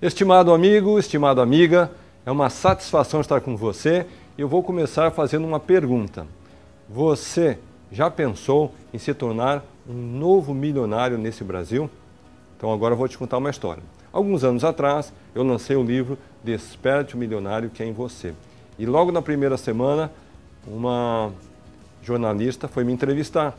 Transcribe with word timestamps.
Estimado 0.00 0.54
amigo, 0.54 0.96
estimada 0.96 1.42
amiga, 1.42 1.90
é 2.24 2.30
uma 2.30 2.48
satisfação 2.48 3.20
estar 3.20 3.40
com 3.40 3.56
você. 3.56 4.06
Eu 4.38 4.46
vou 4.46 4.62
começar 4.62 5.10
fazendo 5.10 5.44
uma 5.44 5.58
pergunta. 5.58 6.24
Você 6.88 7.58
já 7.90 8.08
pensou 8.08 8.72
em 8.94 8.98
se 8.98 9.12
tornar 9.12 9.64
um 9.88 9.94
novo 9.94 10.54
milionário 10.54 11.18
nesse 11.18 11.42
Brasil? 11.42 11.90
Então 12.56 12.72
agora 12.72 12.94
eu 12.94 12.96
vou 12.96 13.08
te 13.08 13.18
contar 13.18 13.38
uma 13.38 13.50
história. 13.50 13.82
Alguns 14.12 14.44
anos 14.44 14.62
atrás, 14.62 15.12
eu 15.34 15.42
lancei 15.42 15.74
o 15.74 15.82
livro 15.82 16.16
Desperte 16.44 17.16
o 17.16 17.18
Milionário 17.18 17.68
que 17.68 17.82
é 17.82 17.86
em 17.86 17.92
você. 17.92 18.32
E 18.78 18.86
logo 18.86 19.10
na 19.10 19.20
primeira 19.20 19.56
semana, 19.56 20.12
uma 20.64 21.32
jornalista 22.04 22.68
foi 22.68 22.84
me 22.84 22.92
entrevistar 22.92 23.58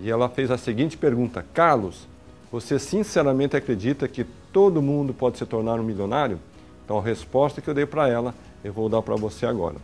e 0.00 0.08
ela 0.08 0.28
fez 0.28 0.52
a 0.52 0.56
seguinte 0.56 0.96
pergunta: 0.96 1.44
Carlos, 1.52 2.06
você 2.52 2.78
sinceramente 2.78 3.56
acredita 3.56 4.06
que 4.06 4.24
todo 4.52 4.82
mundo 4.82 5.12
pode 5.14 5.38
se 5.38 5.46
tornar 5.46 5.78
um 5.80 5.82
milionário? 5.82 6.38
Então 6.84 6.98
a 6.98 7.02
resposta 7.02 7.60
que 7.60 7.68
eu 7.68 7.74
dei 7.74 7.86
para 7.86 8.08
ela, 8.08 8.34
eu 8.64 8.72
vou 8.72 8.88
dar 8.88 9.02
para 9.02 9.16
você 9.16 9.46
agora. 9.46 9.76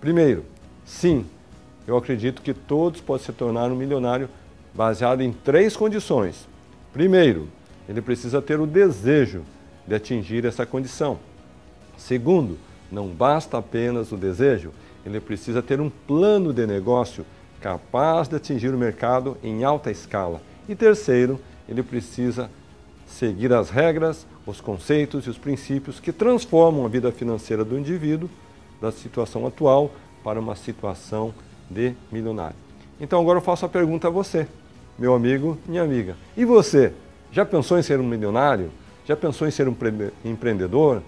Primeiro, 0.00 0.44
sim, 0.84 1.26
eu 1.86 1.96
acredito 1.96 2.42
que 2.42 2.52
todos 2.52 3.00
podem 3.00 3.24
se 3.24 3.32
tornar 3.32 3.70
um 3.70 3.76
milionário 3.76 4.28
baseado 4.74 5.22
em 5.22 5.32
três 5.32 5.76
condições. 5.76 6.46
Primeiro, 6.92 7.48
ele 7.88 8.02
precisa 8.02 8.42
ter 8.42 8.60
o 8.60 8.66
desejo 8.66 9.42
de 9.86 9.94
atingir 9.94 10.44
essa 10.44 10.66
condição. 10.66 11.18
Segundo, 11.96 12.58
não 12.92 13.08
basta 13.08 13.58
apenas 13.58 14.12
o 14.12 14.16
desejo, 14.16 14.70
ele 15.04 15.20
precisa 15.20 15.62
ter 15.62 15.80
um 15.80 15.88
plano 15.88 16.52
de 16.52 16.66
negócio 16.66 17.24
capaz 17.60 18.28
de 18.28 18.36
atingir 18.36 18.74
o 18.74 18.78
mercado 18.78 19.36
em 19.42 19.64
alta 19.64 19.90
escala. 19.90 20.40
E 20.68 20.74
terceiro, 20.74 21.40
ele 21.68 21.82
precisa 21.82 22.50
seguir 23.08 23.52
as 23.52 23.70
regras, 23.70 24.26
os 24.46 24.60
conceitos 24.60 25.26
e 25.26 25.30
os 25.30 25.38
princípios 25.38 25.98
que 25.98 26.12
transformam 26.12 26.84
a 26.84 26.88
vida 26.88 27.10
financeira 27.10 27.64
do 27.64 27.78
indivíduo 27.78 28.28
da 28.80 28.92
situação 28.92 29.46
atual 29.46 29.90
para 30.22 30.38
uma 30.38 30.54
situação 30.54 31.34
de 31.68 31.94
milionário. 32.12 32.56
Então 33.00 33.20
agora 33.20 33.38
eu 33.38 33.42
faço 33.42 33.64
a 33.64 33.68
pergunta 33.68 34.08
a 34.08 34.10
você, 34.10 34.46
meu 34.98 35.14
amigo, 35.14 35.58
minha 35.66 35.82
amiga. 35.82 36.16
E 36.36 36.44
você, 36.44 36.92
já 37.32 37.44
pensou 37.44 37.78
em 37.78 37.82
ser 37.82 38.00
um 38.00 38.06
milionário? 38.06 38.70
Já 39.04 39.16
pensou 39.16 39.46
em 39.46 39.50
ser 39.50 39.68
um 39.68 39.76
empreendedor? 40.24 41.02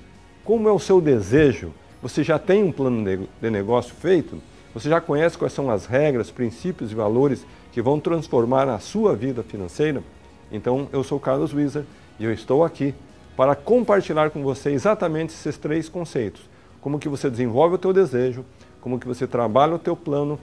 Como 0.44 0.68
é 0.68 0.72
o 0.72 0.78
seu 0.78 1.00
desejo? 1.00 1.72
Você 2.02 2.24
já 2.24 2.38
tem 2.38 2.62
um 2.62 2.72
plano 2.72 3.04
de 3.40 3.50
negócio 3.50 3.94
feito? 3.94 4.40
Você 4.72 4.88
já 4.88 5.00
conhece 5.00 5.36
quais 5.36 5.52
são 5.52 5.70
as 5.70 5.86
regras, 5.86 6.30
princípios 6.30 6.92
e 6.92 6.94
valores 6.94 7.44
que 7.72 7.82
vão 7.82 7.98
transformar 7.98 8.68
a 8.68 8.78
sua 8.78 9.14
vida 9.14 9.42
financeira? 9.42 10.02
Então, 10.50 10.88
eu 10.92 11.04
sou 11.04 11.20
Carlos 11.20 11.54
Wieser 11.54 11.84
e 12.18 12.24
eu 12.24 12.32
estou 12.32 12.64
aqui 12.64 12.94
para 13.36 13.54
compartilhar 13.54 14.30
com 14.30 14.42
você 14.42 14.70
exatamente 14.70 15.32
esses 15.32 15.56
três 15.56 15.88
conceitos. 15.88 16.42
Como 16.80 16.98
que 16.98 17.08
você 17.08 17.30
desenvolve 17.30 17.76
o 17.76 17.78
teu 17.78 17.92
desejo, 17.92 18.44
como 18.80 18.98
que 18.98 19.06
você 19.06 19.26
trabalha 19.26 19.74
o 19.74 19.78
teu 19.78 19.96
plano 19.96 20.38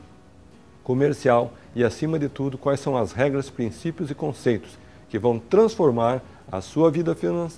comercial 0.83 1.51
e, 1.75 1.83
acima 1.83 2.17
de 2.17 2.29
tudo, 2.29 2.57
quais 2.57 2.79
são 2.79 2.95
as 2.95 3.11
regras, 3.11 3.49
princípios 3.49 4.09
e 4.09 4.15
conceitos 4.15 4.77
que 5.09 5.19
vão 5.19 5.39
transformar 5.39 6.21
a 6.51 6.61
sua 6.61 6.89
vida 6.89 7.15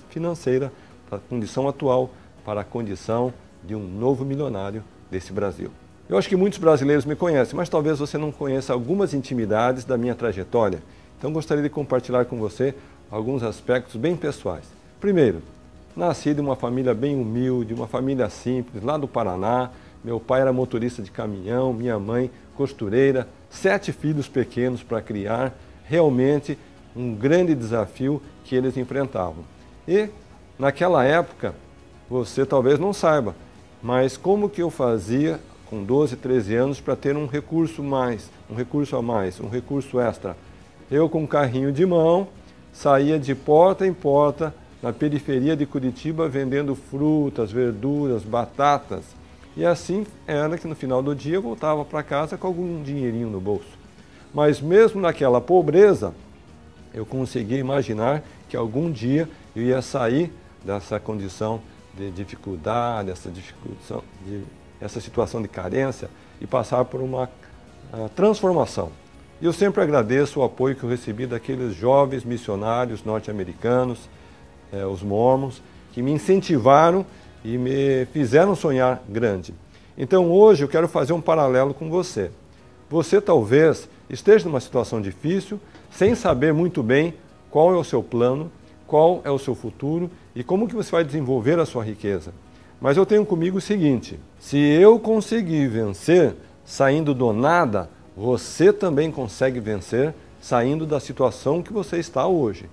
financeira 0.08 0.72
da 1.10 1.18
condição 1.18 1.68
atual 1.68 2.10
para 2.44 2.62
a 2.62 2.64
condição 2.64 3.32
de 3.64 3.74
um 3.74 3.86
novo 3.86 4.24
milionário 4.24 4.82
desse 5.10 5.32
Brasil. 5.32 5.70
Eu 6.08 6.18
acho 6.18 6.28
que 6.28 6.36
muitos 6.36 6.58
brasileiros 6.58 7.04
me 7.04 7.14
conhecem, 7.14 7.56
mas 7.56 7.68
talvez 7.68 7.98
você 7.98 8.18
não 8.18 8.32
conheça 8.32 8.72
algumas 8.72 9.14
intimidades 9.14 9.84
da 9.84 9.96
minha 9.96 10.14
trajetória. 10.14 10.82
Então 11.20 11.30
gostaria 11.34 11.62
de 11.62 11.68
compartilhar 11.68 12.24
com 12.24 12.38
você 12.38 12.74
alguns 13.10 13.42
aspectos 13.42 13.94
bem 13.96 14.16
pessoais. 14.16 14.64
Primeiro, 14.98 15.42
nasci 15.94 16.32
de 16.32 16.40
uma 16.40 16.56
família 16.56 16.94
bem 16.94 17.14
humilde, 17.14 17.74
uma 17.74 17.86
família 17.86 18.30
simples, 18.30 18.82
lá 18.82 18.96
do 18.96 19.06
Paraná. 19.06 19.68
Meu 20.02 20.18
pai 20.18 20.40
era 20.40 20.50
motorista 20.50 21.02
de 21.02 21.10
caminhão, 21.10 21.74
minha 21.74 21.98
mãe 21.98 22.30
costureira, 22.56 23.28
sete 23.50 23.92
filhos 23.92 24.28
pequenos 24.28 24.82
para 24.82 25.02
criar. 25.02 25.52
Realmente 25.84 26.56
um 26.96 27.14
grande 27.14 27.54
desafio 27.54 28.22
que 28.42 28.54
eles 28.56 28.78
enfrentavam. 28.78 29.44
E 29.86 30.08
naquela 30.58 31.04
época, 31.04 31.54
você 32.08 32.46
talvez 32.46 32.78
não 32.78 32.94
saiba, 32.94 33.36
mas 33.82 34.16
como 34.16 34.48
que 34.48 34.62
eu 34.62 34.70
fazia 34.70 35.38
com 35.66 35.84
12, 35.84 36.16
13 36.16 36.54
anos 36.54 36.80
para 36.80 36.96
ter 36.96 37.14
um 37.14 37.26
recurso 37.26 37.82
mais, 37.82 38.30
um 38.50 38.54
recurso 38.54 38.96
a 38.96 39.02
mais, 39.02 39.38
um 39.38 39.50
recurso 39.50 40.00
extra? 40.00 40.34
Eu 40.90 41.08
com 41.08 41.22
um 41.22 41.26
carrinho 41.26 41.72
de 41.72 41.86
mão 41.86 42.26
saía 42.72 43.18
de 43.18 43.34
porta 43.34 43.86
em 43.86 43.92
porta 43.92 44.52
na 44.82 44.92
periferia 44.92 45.56
de 45.56 45.66
Curitiba 45.66 46.28
vendendo 46.28 46.74
frutas, 46.74 47.52
verduras, 47.52 48.22
batatas. 48.24 49.04
E 49.56 49.64
assim 49.64 50.06
era 50.26 50.58
que 50.58 50.66
no 50.66 50.74
final 50.74 51.02
do 51.02 51.14
dia 51.14 51.36
eu 51.36 51.42
voltava 51.42 51.84
para 51.84 52.02
casa 52.02 52.36
com 52.36 52.46
algum 52.46 52.82
dinheirinho 52.82 53.28
no 53.28 53.40
bolso. 53.40 53.78
Mas 54.32 54.60
mesmo 54.60 55.00
naquela 55.00 55.40
pobreza, 55.40 56.14
eu 56.94 57.06
conseguia 57.06 57.58
imaginar 57.58 58.22
que 58.48 58.56
algum 58.56 58.90
dia 58.90 59.28
eu 59.54 59.62
ia 59.62 59.82
sair 59.82 60.32
dessa 60.64 60.98
condição 60.98 61.60
de 61.94 62.10
dificuldade, 62.10 63.10
essa, 63.10 63.30
dificultação, 63.30 64.02
de, 64.24 64.42
essa 64.80 65.00
situação 65.00 65.42
de 65.42 65.48
carência 65.48 66.08
e 66.40 66.46
passar 66.46 66.84
por 66.84 67.00
uma 67.00 67.24
uh, 67.24 68.08
transformação. 68.14 68.90
E 69.40 69.46
eu 69.46 69.54
sempre 69.54 69.82
agradeço 69.82 70.40
o 70.40 70.42
apoio 70.42 70.76
que 70.76 70.84
eu 70.84 70.90
recebi 70.90 71.26
daqueles 71.26 71.74
jovens 71.74 72.24
missionários 72.24 73.04
norte-americanos, 73.04 74.08
eh, 74.70 74.84
os 74.84 75.02
mormons, 75.02 75.62
que 75.92 76.02
me 76.02 76.12
incentivaram 76.12 77.06
e 77.42 77.56
me 77.56 78.04
fizeram 78.12 78.54
sonhar 78.54 79.02
grande. 79.08 79.54
Então 79.96 80.30
hoje 80.30 80.62
eu 80.62 80.68
quero 80.68 80.86
fazer 80.86 81.14
um 81.14 81.22
paralelo 81.22 81.72
com 81.72 81.88
você. 81.88 82.30
Você 82.90 83.18
talvez 83.18 83.88
esteja 84.10 84.44
numa 84.44 84.60
situação 84.60 85.00
difícil, 85.00 85.58
sem 85.90 86.14
saber 86.14 86.52
muito 86.52 86.82
bem 86.82 87.14
qual 87.50 87.72
é 87.72 87.76
o 87.78 87.84
seu 87.84 88.02
plano, 88.02 88.52
qual 88.86 89.22
é 89.24 89.30
o 89.30 89.38
seu 89.38 89.54
futuro 89.54 90.10
e 90.34 90.44
como 90.44 90.68
que 90.68 90.74
você 90.74 90.90
vai 90.90 91.04
desenvolver 91.04 91.58
a 91.58 91.64
sua 91.64 91.82
riqueza. 91.82 92.34
Mas 92.78 92.96
eu 92.98 93.06
tenho 93.06 93.24
comigo 93.24 93.56
o 93.56 93.60
seguinte: 93.60 94.20
se 94.38 94.58
eu 94.58 94.98
conseguir 94.98 95.66
vencer 95.68 96.34
saindo 96.62 97.14
do 97.14 97.32
nada, 97.32 97.88
você 98.16 98.72
também 98.72 99.10
consegue 99.10 99.60
vencer 99.60 100.14
saindo 100.40 100.86
da 100.86 100.98
situação 100.98 101.62
que 101.62 101.72
você 101.72 101.98
está 101.98 102.26
hoje. 102.26 102.66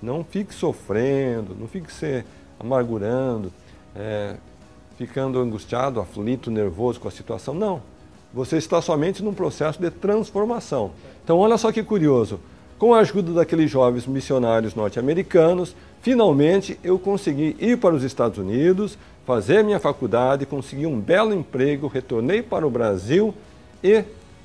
Não 0.00 0.24
fique 0.24 0.54
sofrendo, 0.54 1.54
não 1.58 1.68
fique 1.68 1.92
se 1.92 2.24
amargurando, 2.58 3.52
é, 3.94 4.36
ficando 4.96 5.38
angustiado, 5.38 6.00
aflito, 6.00 6.50
nervoso 6.50 6.98
com 6.98 7.08
a 7.08 7.10
situação. 7.10 7.54
Não. 7.54 7.82
Você 8.32 8.56
está 8.56 8.80
somente 8.80 9.22
num 9.22 9.34
processo 9.34 9.80
de 9.80 9.90
transformação. 9.90 10.92
Então, 11.22 11.38
olha 11.38 11.58
só 11.58 11.70
que 11.70 11.82
curioso. 11.82 12.40
Com 12.78 12.94
a 12.94 13.00
ajuda 13.00 13.32
daqueles 13.32 13.70
jovens 13.70 14.06
missionários 14.06 14.74
norte-americanos, 14.74 15.76
finalmente 16.00 16.78
eu 16.82 16.98
consegui 16.98 17.54
ir 17.60 17.78
para 17.78 17.94
os 17.94 18.02
Estados 18.02 18.38
Unidos, 18.38 18.98
fazer 19.24 19.62
minha 19.62 19.78
faculdade, 19.78 20.46
consegui 20.46 20.86
um 20.86 20.98
belo 20.98 21.32
emprego, 21.32 21.86
retornei 21.86 22.42
para 22.42 22.66
o 22.66 22.70
Brasil 22.70 23.32
e 23.84 24.02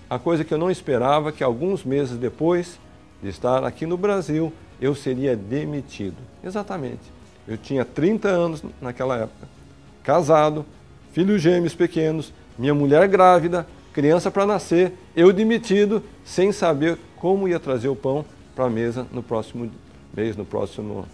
a 0.09 0.18
coisa 0.18 0.44
que 0.44 0.53
eu 0.53 0.57
não 0.57 0.72
esperava 0.72 1.31
que 1.31 1.44
alguns 1.44 1.84
meses 1.84 2.18
depois 2.18 2.79
de 3.22 3.29
estar 3.29 3.63
aqui 3.63 3.85
no 3.85 3.97
Brasil, 3.97 4.53
eu 4.79 4.94
seria 4.95 5.35
demitido. 5.35 6.18
Exatamente. 6.44 7.01
Eu 7.47 7.57
tinha 7.57 7.84
30 7.84 8.28
anos 8.28 8.63
naquela 8.81 9.18
época, 9.18 9.47
casado, 10.03 10.66
filhos 11.12 11.41
gêmeos 11.41 11.73
pequenos, 11.73 12.34
minha 12.57 12.73
mulher 12.73 13.07
grávida, 13.07 13.66
criança 13.94 14.29
para 14.29 14.45
nascer, 14.45 14.94
eu 15.16 15.34
demitido, 15.34 16.03
sem 16.24 16.51
saber 16.51 16.97
como 17.16 17.47
ia 17.47 17.59
trazer 17.59 17.88
o 17.88 17.95
pão 17.95 18.24
para 18.56 18.66
a 18.66 18.69
mesa 18.69 19.07
no 19.12 19.24
próximo 19.24 19.72
mês, 20.16 20.35
no 20.35 20.45
próximo 20.45 21.06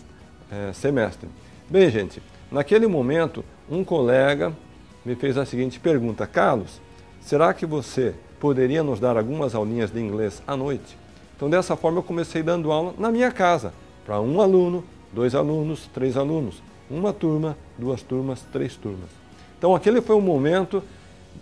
é, 0.51 0.73
semestre. 0.73 1.29
Bem, 1.69 1.89
gente, 1.89 2.21
naquele 2.51 2.87
momento, 2.87 3.43
um 3.69 3.83
colega 3.83 4.51
me 5.05 5.15
fez 5.15 5.37
a 5.37 5.45
seguinte 5.45 5.79
pergunta: 5.79 6.27
Carlos, 6.27 6.81
será 7.21 7.53
que 7.53 7.65
você 7.65 8.13
poderia 8.43 8.83
nos 8.83 8.99
dar 8.99 9.15
algumas 9.15 9.55
aulinhas 9.55 9.89
de 9.89 10.01
inglês 10.01 10.43
à 10.45 10.57
noite? 10.57 10.97
Então, 11.33 11.49
dessa 11.49 11.77
forma, 11.77 11.99
eu 11.99 12.03
comecei 12.03 12.43
dando 12.43 12.73
aula 12.73 12.93
na 12.97 13.09
minha 13.09 13.31
casa, 13.31 13.73
para 14.05 14.19
um 14.19 14.41
aluno, 14.41 14.83
dois 15.13 15.33
alunos, 15.33 15.89
três 15.93 16.17
alunos, 16.17 16.61
uma 16.91 17.13
turma, 17.13 17.57
duas 17.77 18.01
turmas, 18.01 18.41
três 18.51 18.75
turmas. 18.75 19.09
Então, 19.57 19.73
aquele 19.73 20.01
foi 20.01 20.17
um 20.17 20.21
momento 20.21 20.83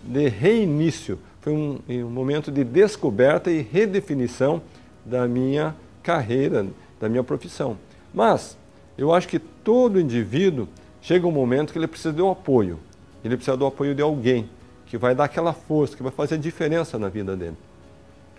de 0.03 0.30
reinício 0.30 1.18
foi 1.42 1.53
um, 1.53 1.80
um 1.89 2.09
momento 2.09 2.51
de 2.51 2.63
descoberta 2.63 3.50
e 3.50 3.62
redefinição 3.63 4.62
da 5.04 5.27
minha 5.27 5.75
carreira, 6.04 6.68
da 7.00 7.09
minha 7.09 7.24
profissão. 7.24 7.80
Mas 8.13 8.56
eu 8.95 9.12
acho 9.12 9.27
que 9.27 9.39
todo 9.39 10.00
indivíduo 10.00 10.68
chega 11.01 11.25
um 11.25 11.31
momento 11.31 11.74
que 11.74 11.80
ele 11.80 11.88
precisa 11.88 12.13
de 12.13 12.21
um 12.21 12.30
apoio. 12.30 12.77
Ele 13.25 13.36
precisa 13.36 13.57
do 13.57 13.65
apoio 13.65 13.95
de 13.95 14.04
alguém 14.04 14.47
que 14.91 14.97
vai 14.97 15.15
dar 15.15 15.23
aquela 15.23 15.53
força, 15.53 15.95
que 15.95 16.03
vai 16.03 16.11
fazer 16.11 16.38
diferença 16.38 16.99
na 16.99 17.07
vida 17.07 17.33
dele. 17.33 17.55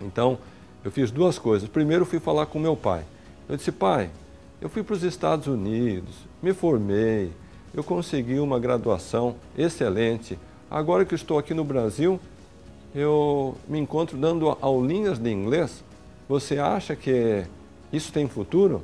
Então, 0.03 0.37
eu 0.85 0.91
fiz 0.91 1.11
duas 1.11 1.39
coisas. 1.39 1.67
Primeiro, 1.67 2.05
fui 2.05 2.21
falar 2.21 2.45
com 2.45 2.59
meu 2.59 2.77
pai. 2.77 3.05
Eu 3.49 3.57
disse, 3.57 3.73
pai, 3.73 4.11
eu 4.61 4.69
fui 4.69 4.83
para 4.83 4.95
os 4.95 5.03
Estados 5.03 5.47
Unidos, 5.47 6.15
me 6.43 6.53
formei, 6.53 7.33
eu 7.73 7.83
consegui 7.83 8.39
uma 8.39 8.61
graduação 8.61 9.35
excelente. 9.57 10.39
Agora 10.71 11.07
que 11.07 11.15
estou 11.15 11.39
aqui 11.39 11.55
no 11.55 11.65
Brasil, 11.65 12.21
eu 12.95 13.57
me 13.67 13.79
encontro 13.79 14.19
dando 14.19 14.55
aulinhas 14.61 15.19
de 15.19 15.31
inglês. 15.31 15.83
Você 16.29 16.59
acha 16.59 16.95
que 16.95 17.47
isso 17.91 18.13
tem 18.13 18.29
futuro? 18.29 18.83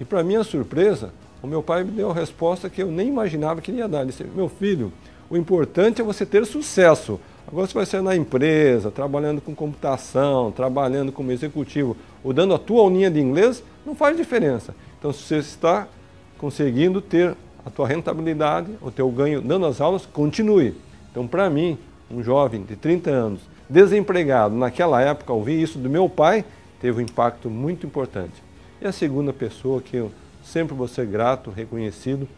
E 0.00 0.04
para 0.06 0.24
minha 0.24 0.42
surpresa, 0.42 1.12
o 1.42 1.46
meu 1.46 1.62
pai 1.62 1.84
me 1.84 1.90
deu 1.90 2.10
a 2.10 2.14
resposta 2.14 2.70
que 2.70 2.82
eu 2.82 2.90
nem 2.90 3.08
imaginava 3.08 3.60
que 3.60 3.70
ele 3.70 3.80
ia 3.80 3.88
dar. 3.88 4.00
Ele 4.00 4.12
disse: 4.12 4.24
Meu 4.24 4.48
filho, 4.48 4.90
o 5.32 5.36
importante 5.38 5.98
é 5.98 6.04
você 6.04 6.26
ter 6.26 6.44
sucesso. 6.44 7.18
Agora 7.48 7.66
você 7.66 7.72
vai 7.72 7.86
ser 7.86 8.02
na 8.02 8.14
empresa, 8.14 8.90
trabalhando 8.90 9.40
com 9.40 9.54
computação, 9.54 10.52
trabalhando 10.52 11.10
como 11.10 11.32
executivo, 11.32 11.96
ou 12.22 12.34
dando 12.34 12.52
a 12.52 12.58
tua 12.58 12.82
aulinha 12.82 13.10
de 13.10 13.18
inglês, 13.18 13.64
não 13.86 13.94
faz 13.94 14.14
diferença. 14.14 14.74
Então, 14.98 15.10
se 15.10 15.22
você 15.22 15.38
está 15.38 15.88
conseguindo 16.36 17.00
ter 17.00 17.34
a 17.64 17.70
tua 17.70 17.88
rentabilidade, 17.88 18.72
o 18.82 18.90
teu 18.90 19.08
ganho 19.08 19.40
dando 19.40 19.64
as 19.64 19.80
aulas, 19.80 20.04
continue. 20.04 20.74
Então, 21.10 21.26
para 21.26 21.48
mim, 21.48 21.78
um 22.10 22.22
jovem 22.22 22.62
de 22.62 22.76
30 22.76 23.10
anos, 23.10 23.40
desempregado, 23.70 24.54
naquela 24.54 25.00
época, 25.00 25.32
ouvir 25.32 25.62
isso 25.62 25.78
do 25.78 25.88
meu 25.88 26.10
pai, 26.10 26.44
teve 26.78 26.98
um 26.98 27.04
impacto 27.04 27.48
muito 27.48 27.86
importante. 27.86 28.34
E 28.82 28.86
a 28.86 28.92
segunda 28.92 29.32
pessoa 29.32 29.80
que 29.80 29.96
eu 29.96 30.12
sempre 30.44 30.74
vou 30.74 30.86
ser 30.86 31.06
grato, 31.06 31.50
reconhecido 31.50 32.28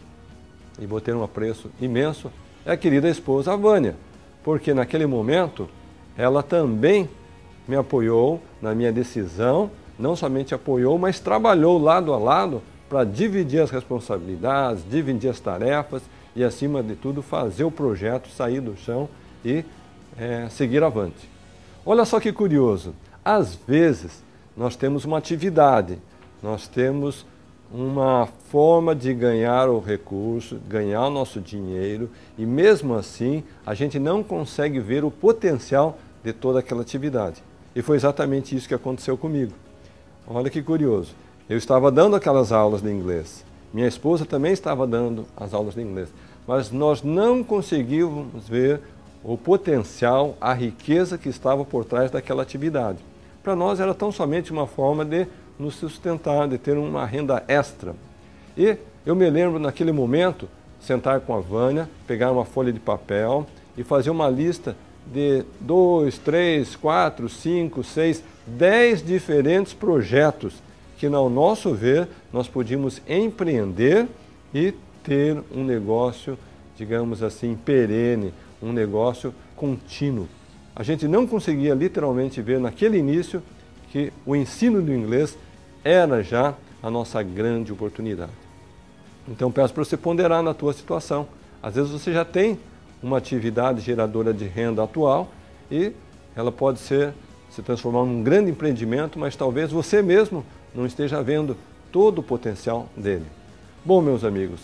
e 0.78 0.86
vou 0.86 1.00
ter 1.00 1.12
um 1.12 1.24
apreço 1.24 1.68
imenso 1.80 2.30
a 2.66 2.76
querida 2.76 3.08
esposa 3.08 3.56
Vânia, 3.56 3.94
porque 4.42 4.72
naquele 4.72 5.06
momento 5.06 5.68
ela 6.16 6.42
também 6.42 7.08
me 7.66 7.76
apoiou 7.76 8.40
na 8.60 8.74
minha 8.74 8.92
decisão, 8.92 9.70
não 9.98 10.16
somente 10.16 10.54
apoiou, 10.54 10.98
mas 10.98 11.20
trabalhou 11.20 11.78
lado 11.78 12.12
a 12.12 12.18
lado 12.18 12.62
para 12.88 13.04
dividir 13.04 13.60
as 13.60 13.70
responsabilidades, 13.70 14.84
dividir 14.88 15.30
as 15.30 15.40
tarefas 15.40 16.02
e, 16.36 16.44
acima 16.44 16.82
de 16.82 16.94
tudo, 16.94 17.22
fazer 17.22 17.64
o 17.64 17.70
projeto 17.70 18.28
sair 18.28 18.60
do 18.60 18.76
chão 18.76 19.08
e 19.44 19.64
é, 20.18 20.48
seguir 20.48 20.82
avante. 20.82 21.28
Olha 21.84 22.04
só 22.04 22.20
que 22.20 22.32
curioso, 22.32 22.94
às 23.24 23.54
vezes 23.54 24.22
nós 24.56 24.76
temos 24.76 25.04
uma 25.04 25.18
atividade, 25.18 25.98
nós 26.42 26.68
temos 26.68 27.26
uma 27.74 28.28
forma 28.50 28.94
de 28.94 29.12
ganhar 29.12 29.68
o 29.68 29.80
recurso, 29.80 30.60
ganhar 30.68 31.08
o 31.08 31.10
nosso 31.10 31.40
dinheiro 31.40 32.08
e 32.38 32.46
mesmo 32.46 32.94
assim 32.94 33.42
a 33.66 33.74
gente 33.74 33.98
não 33.98 34.22
consegue 34.22 34.78
ver 34.78 35.04
o 35.04 35.10
potencial 35.10 35.98
de 36.22 36.32
toda 36.32 36.60
aquela 36.60 36.82
atividade. 36.82 37.42
E 37.74 37.82
foi 37.82 37.96
exatamente 37.96 38.54
isso 38.54 38.68
que 38.68 38.74
aconteceu 38.74 39.18
comigo. 39.18 39.52
Olha 40.24 40.48
que 40.48 40.62
curioso. 40.62 41.16
Eu 41.50 41.58
estava 41.58 41.90
dando 41.90 42.14
aquelas 42.14 42.52
aulas 42.52 42.80
de 42.80 42.88
inglês. 42.88 43.44
Minha 43.72 43.88
esposa 43.88 44.24
também 44.24 44.52
estava 44.52 44.86
dando 44.86 45.26
as 45.36 45.52
aulas 45.52 45.74
de 45.74 45.82
inglês. 45.82 46.08
Mas 46.46 46.70
nós 46.70 47.02
não 47.02 47.42
conseguimos 47.42 48.48
ver 48.48 48.82
o 49.24 49.36
potencial, 49.36 50.36
a 50.40 50.52
riqueza 50.52 51.18
que 51.18 51.28
estava 51.28 51.64
por 51.64 51.84
trás 51.84 52.08
daquela 52.08 52.44
atividade. 52.44 52.98
Para 53.42 53.56
nós 53.56 53.80
era 53.80 53.92
tão 53.92 54.12
somente 54.12 54.52
uma 54.52 54.66
forma 54.66 55.04
de 55.04 55.26
nos 55.58 55.74
sustentar, 55.74 56.48
de 56.48 56.58
ter 56.58 56.76
uma 56.76 57.04
renda 57.06 57.42
extra. 57.48 57.94
E 58.56 58.76
eu 59.04 59.14
me 59.14 59.28
lembro 59.28 59.58
naquele 59.58 59.92
momento, 59.92 60.48
sentar 60.80 61.20
com 61.20 61.34
a 61.34 61.40
Vânia, 61.40 61.88
pegar 62.06 62.30
uma 62.32 62.44
folha 62.44 62.72
de 62.72 62.80
papel 62.80 63.46
e 63.76 63.82
fazer 63.82 64.10
uma 64.10 64.28
lista 64.28 64.76
de 65.06 65.44
dois, 65.60 66.18
três, 66.18 66.76
quatro, 66.76 67.28
cinco, 67.28 67.82
seis, 67.84 68.22
dez 68.46 69.04
diferentes 69.04 69.72
projetos 69.72 70.54
que, 70.98 71.08
no 71.08 71.28
nosso 71.28 71.74
ver, 71.74 72.08
nós 72.32 72.48
podíamos 72.48 73.02
empreender 73.08 74.06
e 74.54 74.72
ter 75.02 75.42
um 75.54 75.64
negócio, 75.64 76.38
digamos 76.76 77.22
assim, 77.22 77.56
perene, 77.62 78.32
um 78.62 78.72
negócio 78.72 79.34
contínuo. 79.54 80.26
A 80.74 80.82
gente 80.82 81.06
não 81.06 81.26
conseguia 81.26 81.74
literalmente 81.74 82.40
ver 82.40 82.58
naquele 82.58 82.98
início 82.98 83.42
que 83.92 84.12
o 84.26 84.34
ensino 84.34 84.82
do 84.82 84.92
inglês 84.92 85.36
era 85.84 86.22
já 86.22 86.54
a 86.82 86.90
nossa 86.90 87.22
grande 87.22 87.72
oportunidade. 87.72 88.32
Então 89.28 89.52
peço 89.52 89.72
para 89.72 89.84
você 89.84 89.96
ponderar 89.96 90.42
na 90.42 90.54
tua 90.54 90.72
situação. 90.72 91.28
Às 91.62 91.74
vezes 91.74 91.90
você 91.90 92.12
já 92.12 92.24
tem 92.24 92.58
uma 93.02 93.18
atividade 93.18 93.80
geradora 93.80 94.32
de 94.32 94.46
renda 94.46 94.82
atual 94.82 95.28
e 95.70 95.92
ela 96.34 96.50
pode 96.50 96.78
ser 96.78 97.12
se 97.50 97.62
transformar 97.62 98.04
num 98.04 98.22
grande 98.22 98.50
empreendimento, 98.50 99.18
mas 99.18 99.36
talvez 99.36 99.70
você 99.70 100.02
mesmo 100.02 100.44
não 100.74 100.84
esteja 100.84 101.22
vendo 101.22 101.56
todo 101.92 102.18
o 102.18 102.22
potencial 102.22 102.88
dele. 102.96 103.26
Bom, 103.84 104.00
meus 104.00 104.24
amigos, 104.24 104.60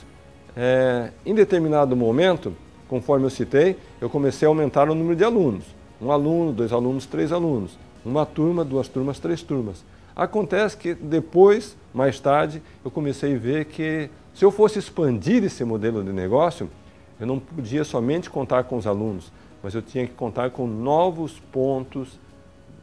é, 0.56 1.12
em 1.24 1.34
determinado 1.34 1.94
momento, 1.94 2.52
conforme 2.88 3.26
eu 3.26 3.30
citei, 3.30 3.76
eu 4.00 4.10
comecei 4.10 4.46
a 4.46 4.50
aumentar 4.50 4.90
o 4.90 4.94
número 4.94 5.14
de 5.14 5.22
alunos. 5.22 5.64
Um 6.02 6.10
aluno, 6.10 6.52
dois 6.52 6.72
alunos, 6.72 7.06
três 7.06 7.30
alunos. 7.30 7.78
Uma 8.04 8.26
turma, 8.26 8.64
duas 8.64 8.88
turmas, 8.88 9.18
três 9.18 9.42
turmas. 9.42 9.84
Acontece 10.14 10.76
que 10.76 10.94
depois, 10.94 11.76
mais 11.94 12.18
tarde, 12.20 12.62
eu 12.84 12.90
comecei 12.90 13.34
a 13.34 13.38
ver 13.38 13.64
que 13.66 14.10
se 14.34 14.44
eu 14.44 14.50
fosse 14.50 14.78
expandir 14.78 15.44
esse 15.44 15.64
modelo 15.64 16.02
de 16.02 16.12
negócio, 16.12 16.70
eu 17.18 17.26
não 17.26 17.38
podia 17.38 17.84
somente 17.84 18.30
contar 18.30 18.64
com 18.64 18.76
os 18.76 18.86
alunos, 18.86 19.30
mas 19.62 19.74
eu 19.74 19.82
tinha 19.82 20.06
que 20.06 20.14
contar 20.14 20.50
com 20.50 20.66
novos 20.66 21.38
pontos 21.52 22.18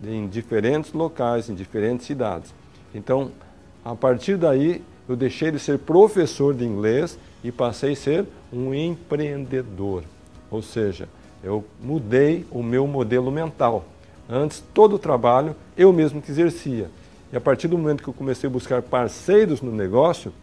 em 0.03 0.27
diferentes 0.27 0.93
locais, 0.93 1.49
em 1.49 1.55
diferentes 1.55 2.05
cidades. 2.05 2.53
Então, 2.93 3.31
a 3.83 3.95
partir 3.95 4.37
daí, 4.37 4.83
eu 5.07 5.15
deixei 5.15 5.49
de 5.51 5.59
ser 5.59 5.79
professor 5.79 6.53
de 6.53 6.65
inglês 6.65 7.17
e 7.43 7.51
passei 7.51 7.93
a 7.93 7.95
ser 7.95 8.25
um 8.51 8.73
empreendedor. 8.73 10.03
Ou 10.51 10.61
seja, 10.61 11.07
eu 11.43 11.63
mudei 11.81 12.45
o 12.51 12.61
meu 12.61 12.85
modelo 12.85 13.31
mental. 13.31 13.85
Antes, 14.29 14.63
todo 14.73 14.95
o 14.95 14.99
trabalho 14.99 15.55
eu 15.77 15.93
mesmo 15.93 16.21
que 16.21 16.29
exercia. 16.29 16.89
E 17.31 17.37
a 17.37 17.41
partir 17.41 17.67
do 17.67 17.77
momento 17.77 18.01
que 18.01 18.09
eu 18.09 18.13
comecei 18.13 18.49
a 18.49 18.51
buscar 18.51 18.81
parceiros 18.81 19.61
no 19.61 19.71
negócio, 19.71 20.33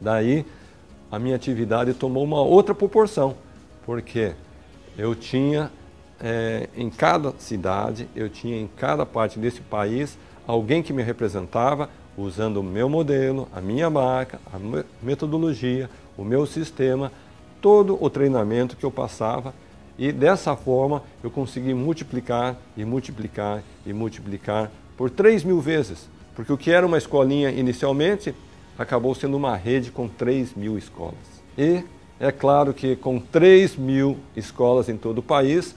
daí 0.00 0.46
a 1.10 1.18
minha 1.18 1.34
atividade 1.34 1.94
tomou 1.94 2.22
uma 2.22 2.40
outra 2.40 2.74
proporção, 2.74 3.36
porque 3.84 4.32
eu 4.96 5.14
tinha 5.14 5.70
é, 6.20 6.68
em 6.76 6.88
cada 6.88 7.32
cidade, 7.38 8.08
eu 8.14 8.28
tinha 8.28 8.56
em 8.56 8.68
cada 8.76 9.04
parte 9.04 9.38
desse 9.38 9.60
país 9.60 10.16
alguém 10.46 10.82
que 10.82 10.92
me 10.92 11.02
representava 11.02 11.90
usando 12.16 12.58
o 12.58 12.62
meu 12.62 12.88
modelo, 12.88 13.48
a 13.54 13.60
minha 13.60 13.90
marca, 13.90 14.40
a 14.52 14.58
metodologia, 15.02 15.90
o 16.16 16.24
meu 16.24 16.46
sistema, 16.46 17.12
todo 17.60 18.02
o 18.02 18.08
treinamento 18.08 18.76
que 18.76 18.84
eu 18.84 18.90
passava. 18.90 19.52
E 19.98 20.12
dessa 20.12 20.54
forma 20.54 21.02
eu 21.22 21.30
consegui 21.30 21.74
multiplicar 21.74 22.56
e 22.76 22.84
multiplicar 22.84 23.62
e 23.84 23.92
multiplicar 23.92 24.70
por 24.96 25.10
3 25.10 25.44
mil 25.44 25.60
vezes, 25.60 26.08
porque 26.34 26.52
o 26.52 26.56
que 26.56 26.70
era 26.70 26.86
uma 26.86 26.98
escolinha 26.98 27.50
inicialmente 27.50 28.34
acabou 28.78 29.14
sendo 29.14 29.36
uma 29.36 29.56
rede 29.56 29.90
com 29.90 30.08
3 30.08 30.54
mil 30.54 30.76
escolas. 30.76 31.14
E 31.56 31.82
é 32.18 32.30
claro 32.32 32.72
que 32.72 32.96
com 32.96 33.18
3 33.18 33.76
mil 33.76 34.18
escolas 34.34 34.88
em 34.88 34.96
todo 34.96 35.18
o 35.18 35.22
país, 35.22 35.74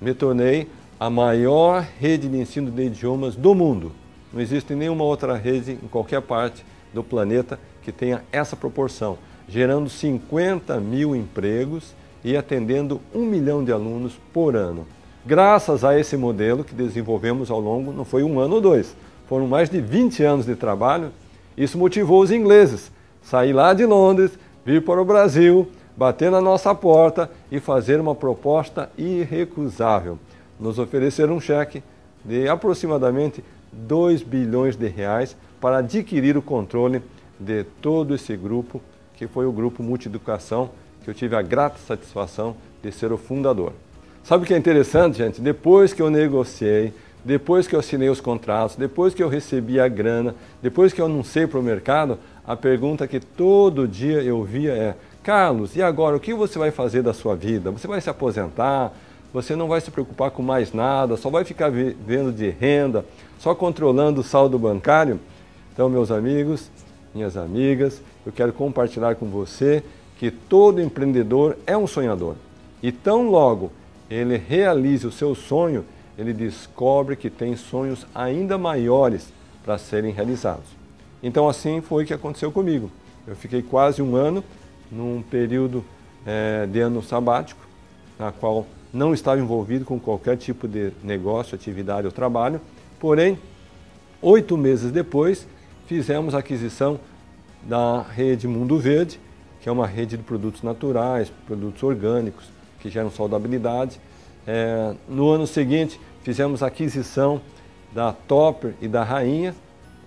me 0.00 0.12
tornei 0.14 0.68
a 0.98 1.10
maior 1.10 1.86
rede 1.98 2.28
de 2.28 2.38
ensino 2.38 2.70
de 2.70 2.84
idiomas 2.84 3.36
do 3.36 3.54
mundo. 3.54 3.92
Não 4.32 4.40
existe 4.40 4.74
nenhuma 4.74 5.04
outra 5.04 5.36
rede 5.36 5.72
em 5.72 5.88
qualquer 5.88 6.22
parte 6.22 6.64
do 6.92 7.04
planeta 7.04 7.58
que 7.82 7.92
tenha 7.92 8.24
essa 8.32 8.56
proporção, 8.56 9.18
gerando 9.48 9.88
50 9.88 10.80
mil 10.80 11.14
empregos 11.14 11.94
e 12.24 12.36
atendendo 12.36 13.00
um 13.14 13.24
milhão 13.24 13.62
de 13.62 13.70
alunos 13.70 14.18
por 14.32 14.56
ano. 14.56 14.86
Graças 15.26 15.82
a 15.82 15.98
esse 15.98 16.16
modelo 16.16 16.62
que 16.62 16.72
desenvolvemos 16.72 17.50
ao 17.50 17.58
longo, 17.58 17.92
não 17.92 18.04
foi 18.04 18.22
um 18.22 18.38
ano 18.38 18.54
ou 18.54 18.60
dois, 18.60 18.94
foram 19.28 19.48
mais 19.48 19.68
de 19.68 19.80
20 19.80 20.22
anos 20.22 20.46
de 20.46 20.54
trabalho, 20.54 21.10
isso 21.56 21.76
motivou 21.76 22.22
os 22.22 22.30
ingleses 22.30 22.92
sair 23.22 23.52
lá 23.52 23.74
de 23.74 23.84
Londres, 23.84 24.38
vir 24.64 24.84
para 24.84 25.02
o 25.02 25.04
Brasil, 25.04 25.68
bater 25.96 26.30
na 26.30 26.40
nossa 26.40 26.72
porta 26.76 27.28
e 27.50 27.58
fazer 27.58 27.98
uma 27.98 28.14
proposta 28.14 28.88
irrecusável. 28.96 30.16
Nos 30.60 30.78
oferecer 30.78 31.28
um 31.28 31.40
cheque 31.40 31.82
de 32.24 32.48
aproximadamente 32.48 33.42
2 33.72 34.22
bilhões 34.22 34.76
de 34.76 34.86
reais 34.86 35.36
para 35.60 35.78
adquirir 35.78 36.36
o 36.36 36.42
controle 36.42 37.02
de 37.40 37.64
todo 37.82 38.14
esse 38.14 38.36
grupo, 38.36 38.80
que 39.16 39.26
foi 39.26 39.44
o 39.44 39.50
grupo 39.50 39.82
Multieducação, 39.82 40.70
que 41.02 41.10
eu 41.10 41.14
tive 41.14 41.34
a 41.34 41.42
grata 41.42 41.78
satisfação 41.84 42.54
de 42.80 42.92
ser 42.92 43.10
o 43.10 43.18
fundador. 43.18 43.72
Sabe 44.26 44.42
o 44.42 44.46
que 44.46 44.54
é 44.54 44.56
interessante, 44.56 45.18
gente? 45.18 45.40
Depois 45.40 45.92
que 45.92 46.02
eu 46.02 46.10
negociei, 46.10 46.92
depois 47.24 47.68
que 47.68 47.76
eu 47.76 47.78
assinei 47.78 48.08
os 48.08 48.20
contratos, 48.20 48.74
depois 48.74 49.14
que 49.14 49.22
eu 49.22 49.28
recebi 49.28 49.78
a 49.78 49.86
grana, 49.86 50.34
depois 50.60 50.92
que 50.92 51.00
eu 51.00 51.04
anunciei 51.04 51.46
para 51.46 51.60
o 51.60 51.62
mercado, 51.62 52.18
a 52.44 52.56
pergunta 52.56 53.06
que 53.06 53.20
todo 53.20 53.86
dia 53.86 54.20
eu 54.24 54.42
via 54.42 54.72
é: 54.72 54.96
Carlos, 55.22 55.76
e 55.76 55.82
agora 55.82 56.16
o 56.16 56.18
que 56.18 56.34
você 56.34 56.58
vai 56.58 56.72
fazer 56.72 57.02
da 57.02 57.14
sua 57.14 57.36
vida? 57.36 57.70
Você 57.70 57.86
vai 57.86 58.00
se 58.00 58.10
aposentar? 58.10 58.92
Você 59.32 59.54
não 59.54 59.68
vai 59.68 59.80
se 59.80 59.92
preocupar 59.92 60.32
com 60.32 60.42
mais 60.42 60.72
nada? 60.72 61.16
Só 61.16 61.30
vai 61.30 61.44
ficar 61.44 61.68
vivendo 61.68 62.32
de 62.32 62.50
renda? 62.50 63.04
Só 63.38 63.54
controlando 63.54 64.22
o 64.22 64.24
saldo 64.24 64.58
bancário? 64.58 65.20
Então, 65.72 65.88
meus 65.88 66.10
amigos, 66.10 66.68
minhas 67.14 67.36
amigas, 67.36 68.02
eu 68.26 68.32
quero 68.32 68.52
compartilhar 68.52 69.14
com 69.14 69.26
você 69.26 69.84
que 70.18 70.32
todo 70.32 70.82
empreendedor 70.82 71.56
é 71.64 71.76
um 71.76 71.86
sonhador. 71.86 72.34
E 72.82 72.90
tão 72.90 73.30
logo 73.30 73.70
ele 74.10 74.36
realize 74.36 75.06
o 75.06 75.12
seu 75.12 75.34
sonho, 75.34 75.84
ele 76.16 76.32
descobre 76.32 77.16
que 77.16 77.28
tem 77.28 77.56
sonhos 77.56 78.06
ainda 78.14 78.56
maiores 78.56 79.32
para 79.64 79.76
serem 79.78 80.12
realizados. 80.12 80.66
Então 81.22 81.48
assim 81.48 81.80
foi 81.80 82.04
que 82.04 82.14
aconteceu 82.14 82.52
comigo. 82.52 82.90
Eu 83.26 83.34
fiquei 83.34 83.62
quase 83.62 84.00
um 84.00 84.14
ano 84.14 84.42
num 84.90 85.22
período 85.22 85.84
é, 86.24 86.66
de 86.66 86.80
ano 86.80 87.02
sabático, 87.02 87.60
na 88.18 88.30
qual 88.30 88.66
não 88.92 89.12
estava 89.12 89.40
envolvido 89.40 89.84
com 89.84 89.98
qualquer 89.98 90.36
tipo 90.36 90.66
de 90.66 90.92
negócio, 91.02 91.54
atividade 91.54 92.06
ou 92.06 92.12
trabalho. 92.12 92.60
Porém, 92.98 93.38
oito 94.22 94.56
meses 94.56 94.90
depois, 94.90 95.46
fizemos 95.86 96.34
a 96.34 96.38
aquisição 96.38 96.98
da 97.62 98.02
rede 98.02 98.46
Mundo 98.46 98.78
Verde, 98.78 99.20
que 99.60 99.68
é 99.68 99.72
uma 99.72 99.86
rede 99.86 100.16
de 100.16 100.22
produtos 100.22 100.62
naturais, 100.62 101.30
produtos 101.46 101.82
orgânicos, 101.82 102.55
que 102.86 102.90
geram 102.90 103.10
saudabilidade. 103.10 104.00
É, 104.46 104.94
no 105.08 105.28
ano 105.30 105.46
seguinte, 105.46 106.00
fizemos 106.22 106.62
a 106.62 106.68
aquisição 106.68 107.40
da 107.92 108.12
Topper 108.12 108.74
e 108.80 108.86
da 108.86 109.02
Rainha, 109.02 109.54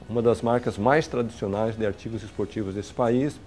uma 0.09 0.21
das 0.21 0.41
marcas 0.41 0.77
mais 0.77 1.07
tradicionais 1.07 1.75
de 1.75 1.85
artigos 1.85 2.23
esportivos 2.23 2.73
desse 2.73 2.93
país. 2.93 3.37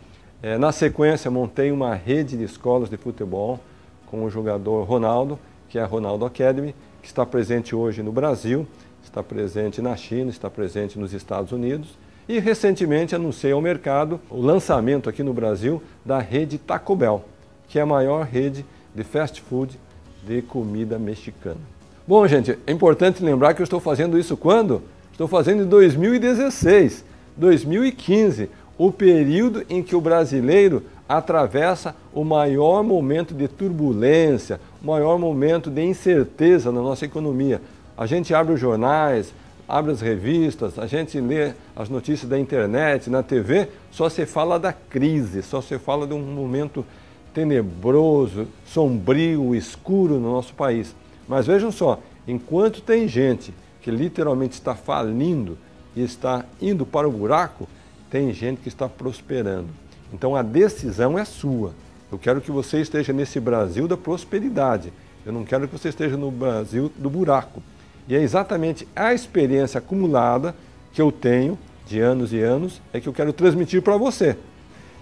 É, 0.42 0.58
na 0.58 0.70
sequência, 0.70 1.30
montei 1.30 1.72
uma 1.72 1.94
rede 1.94 2.36
de 2.36 2.44
escolas 2.44 2.90
de 2.90 2.96
futebol 2.96 3.58
com 4.06 4.24
o 4.24 4.30
jogador 4.30 4.82
Ronaldo, 4.84 5.38
que 5.68 5.78
é 5.78 5.82
a 5.82 5.86
Ronaldo 5.86 6.26
Academy, 6.26 6.74
que 7.00 7.08
está 7.08 7.24
presente 7.24 7.74
hoje 7.74 8.02
no 8.02 8.12
Brasil, 8.12 8.66
está 9.02 9.22
presente 9.22 9.80
na 9.80 9.96
China, 9.96 10.30
está 10.30 10.50
presente 10.50 10.98
nos 10.98 11.14
Estados 11.14 11.52
Unidos. 11.52 11.96
E 12.28 12.38
recentemente 12.38 13.14
anunciei 13.14 13.52
ao 13.52 13.62
mercado 13.62 14.20
o 14.28 14.40
lançamento 14.40 15.08
aqui 15.08 15.22
no 15.22 15.32
Brasil 15.32 15.82
da 16.04 16.18
rede 16.18 16.58
Taco 16.58 16.94
Bell, 16.94 17.24
que 17.66 17.78
é 17.78 17.82
a 17.82 17.86
maior 17.86 18.26
rede 18.26 18.64
de 18.94 19.04
fast 19.04 19.40
food 19.40 19.78
de 20.26 20.42
comida 20.42 20.98
mexicana. 20.98 21.60
Bom, 22.06 22.26
gente, 22.26 22.58
é 22.66 22.72
importante 22.72 23.22
lembrar 23.22 23.54
que 23.54 23.62
eu 23.62 23.64
estou 23.64 23.80
fazendo 23.80 24.18
isso 24.18 24.36
quando? 24.36 24.82
Estou 25.10 25.28
fazendo 25.28 25.62
em 25.62 25.66
2016, 25.66 27.04
2015, 27.36 28.50
o 28.76 28.90
período 28.90 29.64
em 29.68 29.82
que 29.82 29.94
o 29.94 30.00
brasileiro 30.00 30.82
atravessa 31.08 31.94
o 32.12 32.24
maior 32.24 32.82
momento 32.82 33.34
de 33.34 33.46
turbulência, 33.46 34.60
o 34.82 34.86
maior 34.86 35.18
momento 35.18 35.70
de 35.70 35.82
incerteza 35.82 36.72
na 36.72 36.80
nossa 36.80 37.04
economia. 37.04 37.60
A 37.96 38.06
gente 38.06 38.34
abre 38.34 38.54
os 38.54 38.60
jornais, 38.60 39.32
abre 39.68 39.92
as 39.92 40.00
revistas, 40.00 40.78
a 40.78 40.86
gente 40.86 41.20
lê 41.20 41.52
as 41.76 41.88
notícias 41.88 42.28
da 42.28 42.38
internet, 42.38 43.08
na 43.08 43.22
TV, 43.22 43.68
só 43.90 44.08
se 44.08 44.26
fala 44.26 44.58
da 44.58 44.72
crise, 44.72 45.42
só 45.42 45.60
se 45.60 45.78
fala 45.78 46.06
de 46.06 46.14
um 46.14 46.20
momento 46.20 46.84
tenebroso, 47.32 48.46
sombrio, 48.66 49.54
escuro 49.54 50.14
no 50.14 50.32
nosso 50.32 50.54
país. 50.54 50.94
Mas 51.28 51.46
vejam 51.46 51.70
só, 51.72 52.00
enquanto 52.26 52.80
tem 52.80 53.08
gente 53.08 53.54
que 53.80 53.90
literalmente 53.90 54.54
está 54.54 54.74
falindo 54.74 55.58
e 55.94 56.02
está 56.02 56.44
indo 56.60 56.86
para 56.86 57.08
o 57.08 57.12
buraco, 57.12 57.68
tem 58.10 58.32
gente 58.32 58.60
que 58.60 58.68
está 58.68 58.88
prosperando. 58.88 59.68
Então 60.12 60.36
a 60.36 60.42
decisão 60.42 61.18
é 61.18 61.24
sua. 61.24 61.72
Eu 62.10 62.18
quero 62.18 62.40
que 62.40 62.50
você 62.50 62.80
esteja 62.80 63.12
nesse 63.12 63.40
Brasil 63.40 63.88
da 63.88 63.96
prosperidade. 63.96 64.92
Eu 65.24 65.32
não 65.32 65.44
quero 65.44 65.66
que 65.66 65.78
você 65.78 65.88
esteja 65.88 66.16
no 66.16 66.30
Brasil 66.30 66.92
do 66.96 67.08
buraco. 67.08 67.62
E 68.06 68.14
é 68.14 68.20
exatamente 68.20 68.86
a 68.94 69.14
experiência 69.14 69.78
acumulada 69.78 70.54
que 70.92 71.00
eu 71.00 71.10
tenho 71.10 71.58
de 71.86 72.00
anos 72.00 72.32
e 72.32 72.40
anos 72.40 72.82
é 72.92 73.00
que 73.00 73.08
eu 73.08 73.12
quero 73.12 73.32
transmitir 73.32 73.80
para 73.80 73.96
você. 73.96 74.36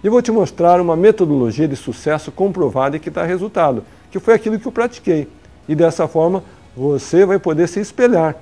E 0.03 0.09
vou 0.09 0.21
te 0.21 0.31
mostrar 0.31 0.81
uma 0.81 0.95
metodologia 0.95 1.67
de 1.67 1.75
sucesso 1.75 2.31
comprovada 2.31 2.97
e 2.97 2.99
que 2.99 3.09
dá 3.09 3.23
resultado, 3.23 3.83
que 4.09 4.19
foi 4.19 4.33
aquilo 4.33 4.59
que 4.59 4.67
eu 4.67 4.71
pratiquei. 4.71 5.27
E 5.69 5.75
dessa 5.75 6.07
forma 6.07 6.43
você 6.75 7.25
vai 7.25 7.37
poder 7.37 7.67
se 7.67 7.79
espelhar, 7.79 8.35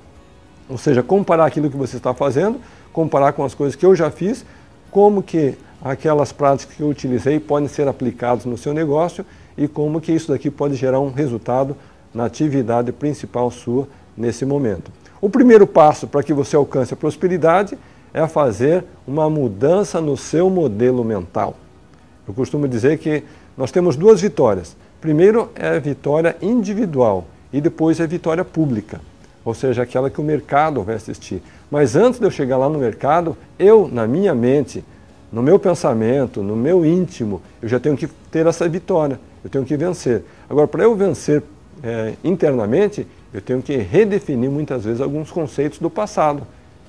ou 0.68 0.78
seja, 0.78 1.02
comparar 1.02 1.46
aquilo 1.46 1.68
que 1.68 1.76
você 1.76 1.96
está 1.96 2.14
fazendo, 2.14 2.60
comparar 2.92 3.32
com 3.32 3.44
as 3.44 3.54
coisas 3.54 3.76
que 3.76 3.84
eu 3.84 3.94
já 3.94 4.10
fiz, 4.10 4.44
como 4.90 5.22
que 5.22 5.54
aquelas 5.82 6.32
práticas 6.32 6.76
que 6.76 6.82
eu 6.82 6.88
utilizei 6.88 7.38
podem 7.38 7.68
ser 7.68 7.88
aplicadas 7.88 8.44
no 8.44 8.56
seu 8.56 8.72
negócio 8.72 9.24
e 9.56 9.68
como 9.68 10.00
que 10.00 10.12
isso 10.12 10.32
daqui 10.32 10.50
pode 10.50 10.74
gerar 10.74 11.00
um 11.00 11.10
resultado 11.10 11.76
na 12.14 12.24
atividade 12.24 12.92
principal 12.92 13.50
sua 13.50 13.86
nesse 14.16 14.44
momento. 14.44 14.90
O 15.20 15.28
primeiro 15.28 15.66
passo 15.66 16.06
para 16.06 16.22
que 16.22 16.32
você 16.32 16.56
alcance 16.56 16.94
a 16.94 16.96
prosperidade 16.96 17.76
é 18.12 18.26
fazer 18.26 18.84
uma 19.06 19.28
mudança 19.30 20.00
no 20.00 20.16
seu 20.16 20.50
modelo 20.50 21.04
mental. 21.04 21.56
Eu 22.26 22.34
costumo 22.34 22.68
dizer 22.68 22.98
que 22.98 23.24
nós 23.56 23.70
temos 23.70 23.96
duas 23.96 24.20
vitórias. 24.20 24.76
Primeiro 25.00 25.50
é 25.54 25.76
a 25.76 25.78
vitória 25.78 26.36
individual 26.40 27.26
e 27.52 27.60
depois 27.60 28.00
é 28.00 28.04
a 28.04 28.06
vitória 28.06 28.44
pública, 28.44 29.00
ou 29.44 29.54
seja, 29.54 29.82
aquela 29.82 30.10
que 30.10 30.20
o 30.20 30.24
mercado 30.24 30.82
vai 30.82 30.96
assistir. 30.96 31.42
Mas 31.70 31.96
antes 31.96 32.20
de 32.20 32.26
eu 32.26 32.30
chegar 32.30 32.56
lá 32.56 32.68
no 32.68 32.78
mercado, 32.78 33.36
eu, 33.58 33.88
na 33.88 34.06
minha 34.06 34.34
mente, 34.34 34.84
no 35.32 35.42
meu 35.42 35.58
pensamento, 35.58 36.42
no 36.42 36.56
meu 36.56 36.84
íntimo, 36.84 37.40
eu 37.62 37.68
já 37.68 37.78
tenho 37.78 37.96
que 37.96 38.06
ter 38.30 38.46
essa 38.46 38.68
vitória, 38.68 39.18
eu 39.42 39.50
tenho 39.50 39.64
que 39.64 39.76
vencer. 39.76 40.24
Agora, 40.48 40.66
para 40.66 40.82
eu 40.82 40.94
vencer 40.94 41.42
é, 41.82 42.14
internamente, 42.22 43.06
eu 43.32 43.40
tenho 43.40 43.62
que 43.62 43.76
redefinir 43.76 44.50
muitas 44.50 44.84
vezes 44.84 45.00
alguns 45.00 45.30
conceitos 45.30 45.78
do 45.78 45.88
passado, 45.88 46.42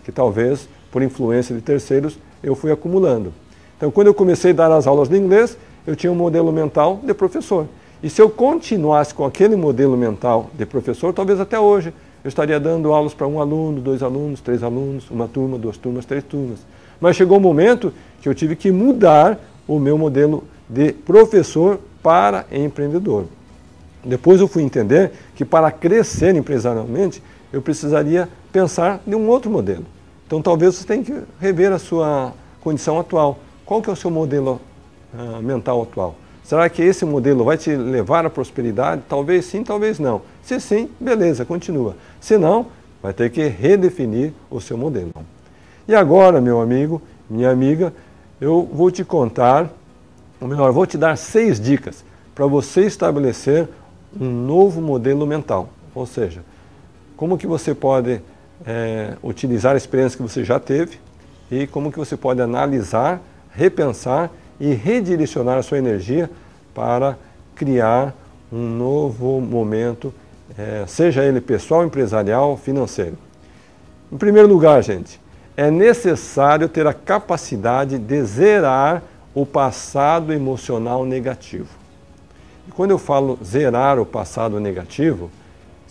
que 0.04 0.12
talvez 0.12 0.68
por 0.92 1.02
influência 1.02 1.56
de 1.56 1.62
terceiros 1.62 2.18
eu 2.44 2.56
fui 2.56 2.72
acumulando. 2.72 3.34
Então, 3.78 3.90
quando 3.90 4.08
eu 4.08 4.14
comecei 4.14 4.52
a 4.52 4.56
dar 4.56 4.72
as 4.72 4.86
aulas 4.86 5.10
de 5.10 5.18
inglês, 5.18 5.58
eu 5.88 5.96
tinha 5.96 6.12
um 6.12 6.16
modelo 6.16 6.52
mental 6.52 7.00
de 7.04 7.14
professor. 7.14 7.66
E 8.04 8.10
se 8.10 8.22
eu 8.22 8.30
continuasse 8.30 9.14
com 9.14 9.26
aquele 9.26 9.56
modelo 9.56 9.96
mental 9.96 10.50
de 10.54 10.66
professor, 10.66 11.14
talvez 11.14 11.40
até 11.40 11.60
hoje 11.60 11.94
eu 12.24 12.28
estaria 12.28 12.60
dando 12.60 12.94
aulas 12.94 13.14
para 13.14 13.28
um 13.28 13.40
aluno, 13.40 13.82
dois 13.82 14.04
alunos, 14.04 14.42
três 14.42 14.62
alunos, 14.62 15.10
uma 15.10 15.28
turma, 15.28 15.58
duas 15.58 15.78
turmas, 15.78 16.06
três 16.06 16.24
turmas. 16.24 16.60
Mas 17.00 17.16
chegou 17.16 17.38
um 17.38 17.42
momento 17.42 17.92
que 18.22 18.30
eu 18.30 18.36
tive 18.36 18.56
que 18.56 18.72
mudar 18.72 19.40
o 19.68 19.80
meu 19.80 19.98
modelo 19.98 20.44
de 20.70 20.94
professor 20.94 21.80
para 22.04 22.46
empreendedor. 22.52 23.26
Depois 24.04 24.40
eu 24.40 24.48
fui 24.48 24.64
entender 24.64 25.12
que 25.36 25.46
para 25.46 25.72
crescer 25.72 26.36
empresarialmente, 26.36 27.22
eu 27.54 27.62
precisaria 27.62 28.28
pensar 28.52 29.02
em 29.06 29.14
um 29.14 29.28
outro 29.28 29.50
modelo. 29.50 29.86
Então 30.32 30.42
talvez 30.42 30.76
você 30.76 30.88
tenha 30.88 31.04
que 31.04 31.24
rever 31.42 31.74
a 31.74 31.78
sua 31.78 32.32
condição 32.62 32.98
atual. 32.98 33.38
Qual 33.66 33.82
que 33.82 33.90
é 33.90 33.94
o 33.94 33.98
seu 33.98 34.10
modelo 34.10 34.62
uh, 35.14 35.44
mental 35.44 35.82
atual? 35.82 36.16
Será 36.42 36.70
que 36.70 36.82
esse 36.82 37.04
modelo 37.04 37.44
vai 37.44 37.58
te 37.58 37.76
levar 37.76 38.26
à 38.26 38.30
prosperidade? 38.30 39.02
Talvez 39.10 39.44
sim, 39.44 39.62
talvez 39.62 40.00
não. 40.00 40.22
Se 40.42 40.58
sim, 40.62 40.90
beleza, 40.98 41.44
continua. 41.44 41.98
Se 42.22 42.38
não, 42.38 42.68
vai 43.04 43.12
ter 43.12 43.30
que 43.30 43.46
redefinir 43.46 44.32
o 44.50 44.62
seu 44.62 44.78
modelo. 44.78 45.12
E 45.86 45.94
agora, 45.94 46.40
meu 46.40 46.62
amigo, 46.62 47.02
minha 47.30 47.52
amiga, 47.52 47.94
eu 48.40 48.70
vou 48.72 48.90
te 48.90 49.04
contar, 49.04 49.70
ou 50.40 50.48
melhor, 50.48 50.72
vou 50.72 50.88
te 50.88 50.98
dar 50.98 51.18
seis 51.18 51.60
dicas 51.60 52.06
para 52.34 52.46
você 52.46 52.86
estabelecer 52.86 53.68
um 54.18 54.30
novo 54.30 54.80
modelo 54.80 55.28
mental. 55.28 55.68
Ou 55.94 56.06
seja, 56.06 56.42
como 57.18 57.38
que 57.38 57.46
você 57.46 57.76
pode 57.76 58.22
é, 58.66 59.14
utilizar 59.24 59.74
a 59.74 59.78
experiência 59.78 60.18
que 60.18 60.24
você 60.24 60.44
já 60.44 60.60
teve 60.60 61.00
e 61.52 61.68
como 61.68 61.92
que 61.92 61.98
você 61.98 62.16
pode 62.16 62.42
analisar, 62.42 63.22
repensar 63.52 64.32
e 64.60 64.74
redirecionar 64.74 65.58
a 65.58 65.64
sua 65.64 65.78
energia 65.78 66.30
para 66.74 67.18
criar 67.56 68.14
um 68.52 68.70
novo 68.70 69.42
momento, 69.42 70.14
é, 70.58 70.84
seja 70.88 71.24
ele 71.24 71.42
pessoal, 71.42 71.86
empresarial, 71.86 72.58
financeiro. 72.58 73.18
Em 74.12 74.18
primeiro 74.18 74.48
lugar, 74.48 74.84
gente, 74.84 75.20
é 75.56 75.72
necessário 75.72 76.68
ter 76.68 76.86
a 76.88 76.94
capacidade 76.94 77.98
de 77.98 78.24
zerar 78.24 79.02
o 79.34 79.46
passado 79.46 80.34
emocional 80.34 81.06
negativo. 81.06 81.70
E 82.68 82.72
quando 82.72 82.92
eu 82.92 82.98
falo 82.98 83.40
zerar 83.44 84.00
o 84.00 84.06
passado 84.06 84.60
negativo, 84.60 85.32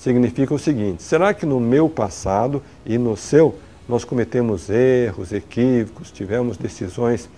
significa 0.01 0.55
o 0.55 0.59
seguinte: 0.59 1.03
será 1.03 1.33
que 1.33 1.47
no 1.47 1.61
meu 1.61 1.89
passado 1.89 2.63
e 2.85 2.99
no 2.99 3.17
seu 3.17 3.55
nós 3.89 4.05
cometemos 4.05 4.71
erros, 4.71 5.33
equívocos, 5.33 6.11
tivemos 6.11 6.57
decisões 6.57 7.29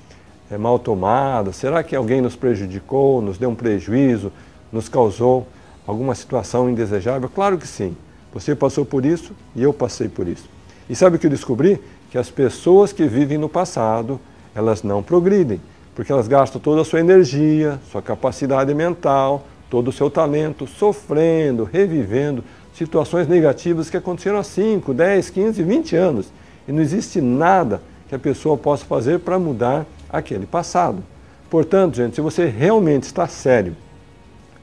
é, 0.51 0.57
mal 0.57 0.79
tomadas? 0.79 1.57
Será 1.57 1.83
que 1.83 1.97
alguém 1.97 2.21
nos 2.21 2.37
prejudicou, 2.37 3.21
nos 3.21 3.37
deu 3.37 3.51
um 3.51 3.55
prejuízo, 3.55 4.33
nos 4.71 4.89
causou 4.89 5.47
alguma 5.87 6.15
situação 6.15 6.71
indesejável? 6.71 7.29
Claro 7.29 7.59
que 7.59 7.67
sim. 7.67 7.97
Você 8.33 8.55
passou 8.55 8.85
por 8.85 9.05
isso 9.05 9.33
e 9.55 9.63
eu 9.63 9.73
passei 9.73 10.09
por 10.09 10.27
isso. 10.27 10.49
E 10.89 10.95
sabe 10.97 11.17
o 11.17 11.19
que 11.19 11.27
eu 11.27 11.31
descobri? 11.31 11.81
Que 12.11 12.17
as 12.17 12.31
pessoas 12.31 12.93
que 12.93 13.07
vivem 13.07 13.37
no 13.37 13.49
passado, 13.49 14.21
elas 14.55 14.83
não 14.83 15.03
progridem 15.03 15.61
porque 15.95 16.11
elas 16.11 16.27
gastam 16.27 16.61
toda 16.61 16.81
a 16.81 16.85
sua 16.85 17.01
energia, 17.01 17.79
sua 17.91 18.01
capacidade 18.01 18.73
mental, 18.75 19.47
todo 19.73 19.89
o 19.89 19.93
seu 19.93 20.11
talento, 20.11 20.67
sofrendo, 20.67 21.65
revivendo 21.65 22.45
situações 22.75 23.27
negativas 23.27 23.89
que 23.89 23.97
aconteceram 23.97 24.37
há 24.37 24.43
5, 24.43 24.93
10, 24.93 25.31
15, 25.31 25.63
20 25.63 25.97
anos. 25.97 26.33
E 26.69 26.73
não 26.73 26.83
existe 26.83 27.23
nada 27.23 27.81
que 28.07 28.15
a 28.15 28.19
pessoa 28.19 28.59
possa 28.59 28.85
fazer 28.85 29.21
para 29.21 29.39
mudar 29.39 29.87
aquele 30.11 30.45
passado. 30.45 31.03
Portanto, 31.49 31.97
gente, 31.97 32.17
se 32.17 32.21
você 32.21 32.45
realmente 32.45 33.05
está 33.05 33.27
sério, 33.27 33.75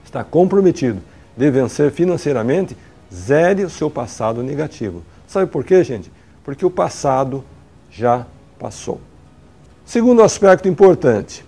está 0.05 0.23
comprometido 0.23 1.01
de 1.35 1.49
vencer 1.49 1.89
financeiramente, 1.89 2.77
zere 3.11 3.63
o 3.63 3.69
seu 3.69 3.89
passado 3.89 4.43
negativo. 4.43 5.01
Sabe 5.27 5.47
por 5.47 5.63
quê, 5.63 5.83
gente? 5.83 6.11
Porque 6.43 6.63
o 6.63 6.69
passado 6.69 7.43
já 7.89 8.27
passou. 8.59 9.01
Segundo 9.83 10.21
aspecto 10.21 10.67
importante, 10.67 11.43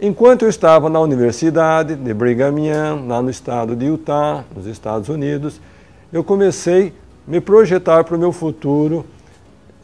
enquanto 0.00 0.42
eu 0.42 0.48
estava 0.48 0.88
na 0.88 1.00
Universidade 1.00 1.94
de 1.94 2.14
Brigham 2.14 2.58
Young, 2.58 3.08
lá 3.08 3.20
no 3.20 3.30
estado 3.30 3.74
de 3.74 3.86
Utah, 3.86 4.44
nos 4.54 4.66
Estados 4.66 5.08
Unidos, 5.08 5.60
eu 6.12 6.22
comecei 6.22 6.94
a 7.26 7.30
me 7.30 7.40
projetar 7.40 8.04
para 8.04 8.16
o 8.16 8.18
meu 8.18 8.32
futuro 8.32 9.04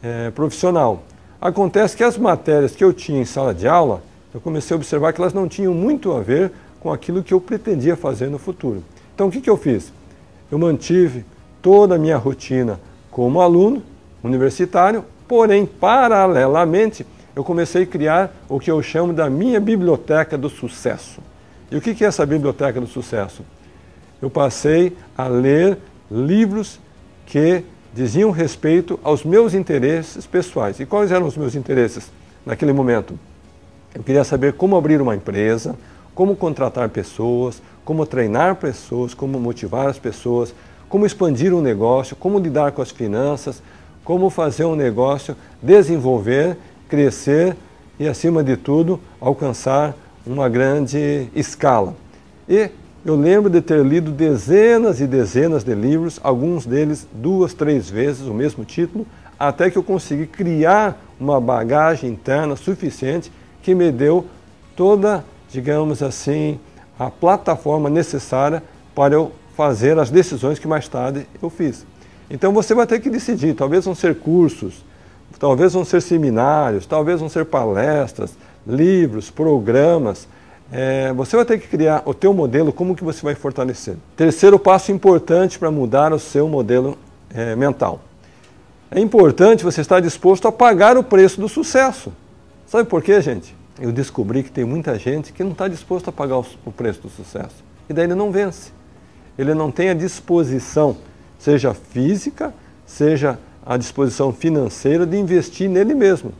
é, 0.01 0.31
profissional. 0.31 1.03
Acontece 1.39 1.95
que 1.95 2.03
as 2.03 2.17
matérias 2.17 2.75
que 2.75 2.83
eu 2.83 2.93
tinha 2.93 3.21
em 3.21 3.25
sala 3.25 3.53
de 3.53 3.67
aula, 3.67 4.01
eu 4.33 4.39
comecei 4.39 4.73
a 4.73 4.77
observar 4.77 5.13
que 5.13 5.21
elas 5.21 5.33
não 5.33 5.47
tinham 5.47 5.73
muito 5.73 6.11
a 6.11 6.21
ver 6.21 6.51
com 6.79 6.91
aquilo 6.91 7.23
que 7.23 7.33
eu 7.33 7.41
pretendia 7.41 7.95
fazer 7.95 8.29
no 8.29 8.37
futuro. 8.37 8.83
Então, 9.13 9.27
o 9.27 9.31
que, 9.31 9.41
que 9.41 9.49
eu 9.49 9.57
fiz? 9.57 9.91
Eu 10.51 10.59
mantive 10.59 11.25
toda 11.61 11.95
a 11.95 11.97
minha 11.97 12.17
rotina 12.17 12.79
como 13.09 13.41
aluno 13.41 13.81
universitário, 14.23 15.03
porém, 15.27 15.65
paralelamente, 15.65 17.05
eu 17.35 17.43
comecei 17.43 17.83
a 17.83 17.87
criar 17.87 18.33
o 18.47 18.59
que 18.59 18.71
eu 18.71 18.81
chamo 18.81 19.11
da 19.11 19.29
minha 19.29 19.59
biblioteca 19.59 20.37
do 20.37 20.49
sucesso. 20.49 21.21
E 21.69 21.75
o 21.75 21.81
que, 21.81 22.03
é 22.03 22.07
essa 22.07 22.25
biblioteca 22.25 22.79
do 22.79 22.87
sucesso? 22.87 23.43
Eu 24.21 24.29
passei 24.29 24.95
a 25.17 25.27
ler 25.27 25.77
livros 26.09 26.79
que 27.25 27.63
diziam 27.93 28.31
respeito 28.31 28.99
aos 29.03 29.23
meus 29.23 29.53
interesses 29.53 30.25
pessoais. 30.25 30.79
E 30.79 30.85
quais 30.85 31.11
eram 31.11 31.25
os 31.25 31.35
meus 31.35 31.55
interesses 31.55 32.11
naquele 32.45 32.71
momento? 32.71 33.19
Eu 33.93 34.03
queria 34.03 34.23
saber 34.23 34.53
como 34.53 34.77
abrir 34.77 35.01
uma 35.01 35.15
empresa, 35.15 35.75
como 36.13 36.35
contratar 36.35 36.89
pessoas, 36.89 37.61
como 37.83 38.05
treinar 38.05 38.55
pessoas, 38.55 39.13
como 39.13 39.39
motivar 39.39 39.87
as 39.87 39.99
pessoas, 39.99 40.53
como 40.87 41.05
expandir 41.05 41.53
um 41.53 41.61
negócio, 41.61 42.15
como 42.15 42.39
lidar 42.39 42.71
com 42.71 42.81
as 42.81 42.91
finanças, 42.91 43.61
como 44.03 44.29
fazer 44.29 44.65
um 44.65 44.75
negócio 44.75 45.35
desenvolver, 45.61 46.57
crescer 46.95 47.57
e, 47.99 48.07
acima 48.07 48.41
de 48.41 48.55
tudo, 48.55 48.99
alcançar 49.19 49.93
uma 50.25 50.47
grande 50.47 51.27
escala. 51.35 51.93
E 52.47 52.69
eu 53.05 53.15
lembro 53.15 53.49
de 53.49 53.61
ter 53.61 53.85
lido 53.85 54.11
dezenas 54.11 55.01
e 55.01 55.05
dezenas 55.05 55.63
de 55.63 55.75
livros, 55.75 56.19
alguns 56.23 56.65
deles 56.65 57.05
duas, 57.13 57.53
três 57.53 57.89
vezes 57.89 58.27
o 58.27 58.33
mesmo 58.33 58.63
título, 58.63 59.05
até 59.37 59.69
que 59.69 59.77
eu 59.77 59.83
consegui 59.83 60.25
criar 60.25 60.97
uma 61.19 61.39
bagagem 61.39 62.11
interna 62.11 62.55
suficiente 62.55 63.29
que 63.61 63.75
me 63.75 63.91
deu 63.91 64.25
toda, 64.73 65.23
digamos 65.51 66.01
assim, 66.01 66.57
a 66.97 67.11
plataforma 67.11 67.89
necessária 67.89 68.63
para 68.95 69.15
eu 69.15 69.33
fazer 69.57 69.99
as 69.99 70.09
decisões 70.09 70.59
que 70.59 70.67
mais 70.67 70.87
tarde 70.87 71.27
eu 71.43 71.49
fiz. 71.49 71.85
Então 72.29 72.53
você 72.53 72.73
vai 72.73 72.87
ter 72.87 72.99
que 73.01 73.09
decidir, 73.09 73.53
talvez 73.53 73.83
vão 73.83 73.93
ser 73.93 74.15
cursos, 74.15 74.85
talvez 75.39 75.73
vão 75.73 75.85
ser 75.85 76.01
seminários, 76.01 76.85
talvez 76.85 77.19
vão 77.19 77.29
ser 77.29 77.45
palestras, 77.45 78.33
livros, 78.65 79.29
programas, 79.29 80.27
é, 80.71 81.13
você 81.13 81.35
vai 81.35 81.45
ter 81.45 81.59
que 81.59 81.67
criar 81.67 82.01
o 82.05 82.13
teu 82.13 82.33
modelo, 82.33 82.73
como 82.73 82.95
que 82.95 83.03
você 83.03 83.21
vai 83.21 83.35
fortalecer. 83.35 83.95
Terceiro 84.15 84.57
passo 84.57 84.91
importante 84.91 85.59
para 85.59 85.69
mudar 85.69 86.11
o 86.11 86.19
seu 86.19 86.47
modelo 86.47 86.97
é, 87.33 87.55
mental. 87.55 88.01
É 88.89 88.99
importante 88.99 89.63
você 89.63 89.81
estar 89.81 89.99
disposto 89.99 90.47
a 90.47 90.51
pagar 90.51 90.97
o 90.97 91.03
preço 91.03 91.39
do 91.39 91.49
sucesso. 91.49 92.11
Sabe 92.65 92.89
por 92.89 93.03
quê, 93.03 93.21
gente? 93.21 93.55
Eu 93.79 93.91
descobri 93.91 94.41
que 94.41 94.51
tem 94.51 94.63
muita 94.63 94.97
gente 94.97 95.33
que 95.33 95.43
não 95.43 95.51
está 95.51 95.67
disposto 95.67 96.09
a 96.09 96.11
pagar 96.11 96.37
o, 96.37 96.71
preço 96.71 97.01
do 97.01 97.09
sucesso. 97.09 97.63
E 97.89 97.93
daí 97.93 98.05
ele 98.05 98.15
não 98.15 98.31
vence. 98.31 98.71
Ele 99.37 99.53
não 99.53 99.69
tem 99.69 99.89
a 99.89 99.93
disposição, 99.93 100.95
seja 101.37 101.73
física, 101.73 102.53
seja 102.85 103.37
a 103.65 103.77
disposição 103.77 104.31
financeira 104.31 105.05
de 105.05 105.17
investir 105.17 105.69
nele 105.69 105.95
mesmo. 105.95 106.31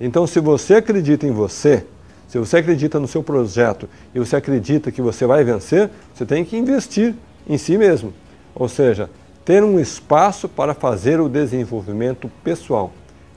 Então, 0.00 0.26
se 0.26 0.38
você 0.38 0.74
acredita 0.74 1.26
em 1.26 1.32
você, 1.32 1.84
se 2.28 2.38
você 2.38 2.58
acredita 2.58 3.00
no 3.00 3.08
seu 3.08 3.22
projeto 3.22 3.88
e 4.14 4.18
você 4.18 4.36
acredita 4.36 4.92
que 4.92 5.02
você 5.02 5.26
vai 5.26 5.42
vencer, 5.42 5.90
você 6.14 6.24
tem 6.24 6.44
que 6.44 6.56
investir 6.56 7.14
em 7.48 7.58
si 7.58 7.76
mesmo. 7.76 8.12
Ou 8.54 8.68
seja, 8.68 9.10
ter 9.44 9.64
um 9.64 9.80
espaço 9.80 10.48
para 10.48 10.74
fazer 10.74 11.20
o 11.20 11.28
desenvolvimento 11.28 12.30
pessoal. 12.44 12.92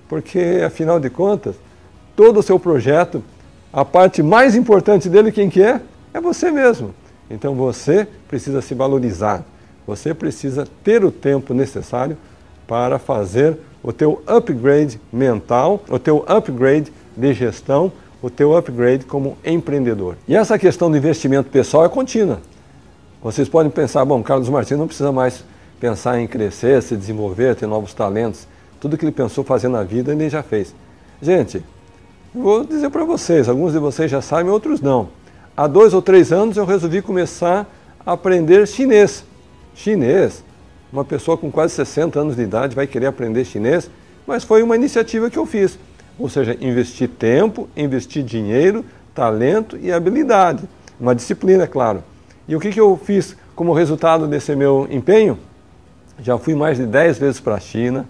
Porque, 0.09 0.61
afinal 0.65 0.99
de 0.99 1.09
contas, 1.09 1.55
todo 2.15 2.41
o 2.41 2.43
seu 2.43 2.59
projeto, 2.59 3.23
a 3.71 3.85
parte 3.85 4.21
mais 4.21 4.55
importante 4.55 5.07
dele, 5.07 5.31
quem 5.31 5.49
que 5.49 5.63
é? 5.63 5.79
É 6.13 6.19
você 6.19 6.51
mesmo. 6.51 6.93
Então 7.29 7.55
você 7.55 8.05
precisa 8.27 8.61
se 8.61 8.75
valorizar. 8.75 9.45
Você 9.87 10.13
precisa 10.13 10.67
ter 10.83 11.05
o 11.05 11.11
tempo 11.11 11.53
necessário 11.53 12.17
para 12.71 12.97
fazer 12.97 13.57
o 13.83 13.91
teu 13.91 14.23
upgrade 14.25 14.97
mental, 15.11 15.83
o 15.89 15.99
teu 15.99 16.23
upgrade 16.25 16.89
de 17.17 17.33
gestão, 17.33 17.91
o 18.21 18.29
teu 18.29 18.55
upgrade 18.55 19.03
como 19.03 19.37
empreendedor. 19.45 20.15
E 20.25 20.37
essa 20.37 20.57
questão 20.57 20.89
do 20.89 20.95
investimento 20.95 21.49
pessoal 21.49 21.83
é 21.83 21.89
contínua. 21.89 22.39
Vocês 23.21 23.49
podem 23.49 23.69
pensar, 23.69 24.05
bom, 24.05 24.23
Carlos 24.23 24.47
Martins 24.47 24.77
não 24.77 24.87
precisa 24.87 25.11
mais 25.11 25.43
pensar 25.81 26.17
em 26.21 26.25
crescer, 26.25 26.81
se 26.81 26.95
desenvolver, 26.95 27.57
ter 27.57 27.67
novos 27.67 27.93
talentos. 27.93 28.47
Tudo 28.79 28.97
que 28.97 29.03
ele 29.03 29.11
pensou 29.11 29.43
fazer 29.43 29.67
na 29.67 29.83
vida, 29.83 30.13
ele 30.13 30.29
já 30.29 30.41
fez. 30.41 30.73
Gente, 31.21 31.61
vou 32.33 32.63
dizer 32.63 32.89
para 32.89 33.03
vocês, 33.03 33.49
alguns 33.49 33.73
de 33.73 33.79
vocês 33.79 34.09
já 34.09 34.21
sabem, 34.21 34.49
outros 34.49 34.79
não. 34.79 35.09
Há 35.57 35.67
dois 35.67 35.93
ou 35.93 36.01
três 36.01 36.31
anos 36.31 36.55
eu 36.55 36.63
resolvi 36.63 37.01
começar 37.01 37.69
a 38.05 38.13
aprender 38.13 38.65
chinês. 38.65 39.25
Chinês, 39.75 40.41
uma 40.91 41.05
pessoa 41.05 41.37
com 41.37 41.49
quase 41.49 41.73
60 41.73 42.19
anos 42.19 42.35
de 42.35 42.41
idade 42.41 42.75
vai 42.75 42.85
querer 42.85 43.05
aprender 43.05 43.45
chinês, 43.45 43.89
mas 44.27 44.43
foi 44.43 44.61
uma 44.61 44.75
iniciativa 44.75 45.29
que 45.29 45.37
eu 45.37 45.45
fiz. 45.45 45.79
Ou 46.19 46.29
seja, 46.29 46.57
investir 46.59 47.09
tempo, 47.09 47.69
investir 47.75 48.23
dinheiro, 48.23 48.85
talento 49.15 49.77
e 49.77 49.91
habilidade. 49.91 50.63
Uma 50.99 51.15
disciplina, 51.15 51.63
é 51.63 51.67
claro. 51.67 52.03
E 52.47 52.55
o 52.55 52.59
que, 52.59 52.69
que 52.69 52.79
eu 52.79 52.99
fiz 53.01 53.35
como 53.55 53.73
resultado 53.73 54.27
desse 54.27 54.55
meu 54.55 54.87
empenho? 54.91 55.39
Já 56.21 56.37
fui 56.37 56.53
mais 56.53 56.77
de 56.77 56.85
10 56.85 57.17
vezes 57.17 57.39
para 57.39 57.55
a 57.55 57.59
China, 57.59 58.05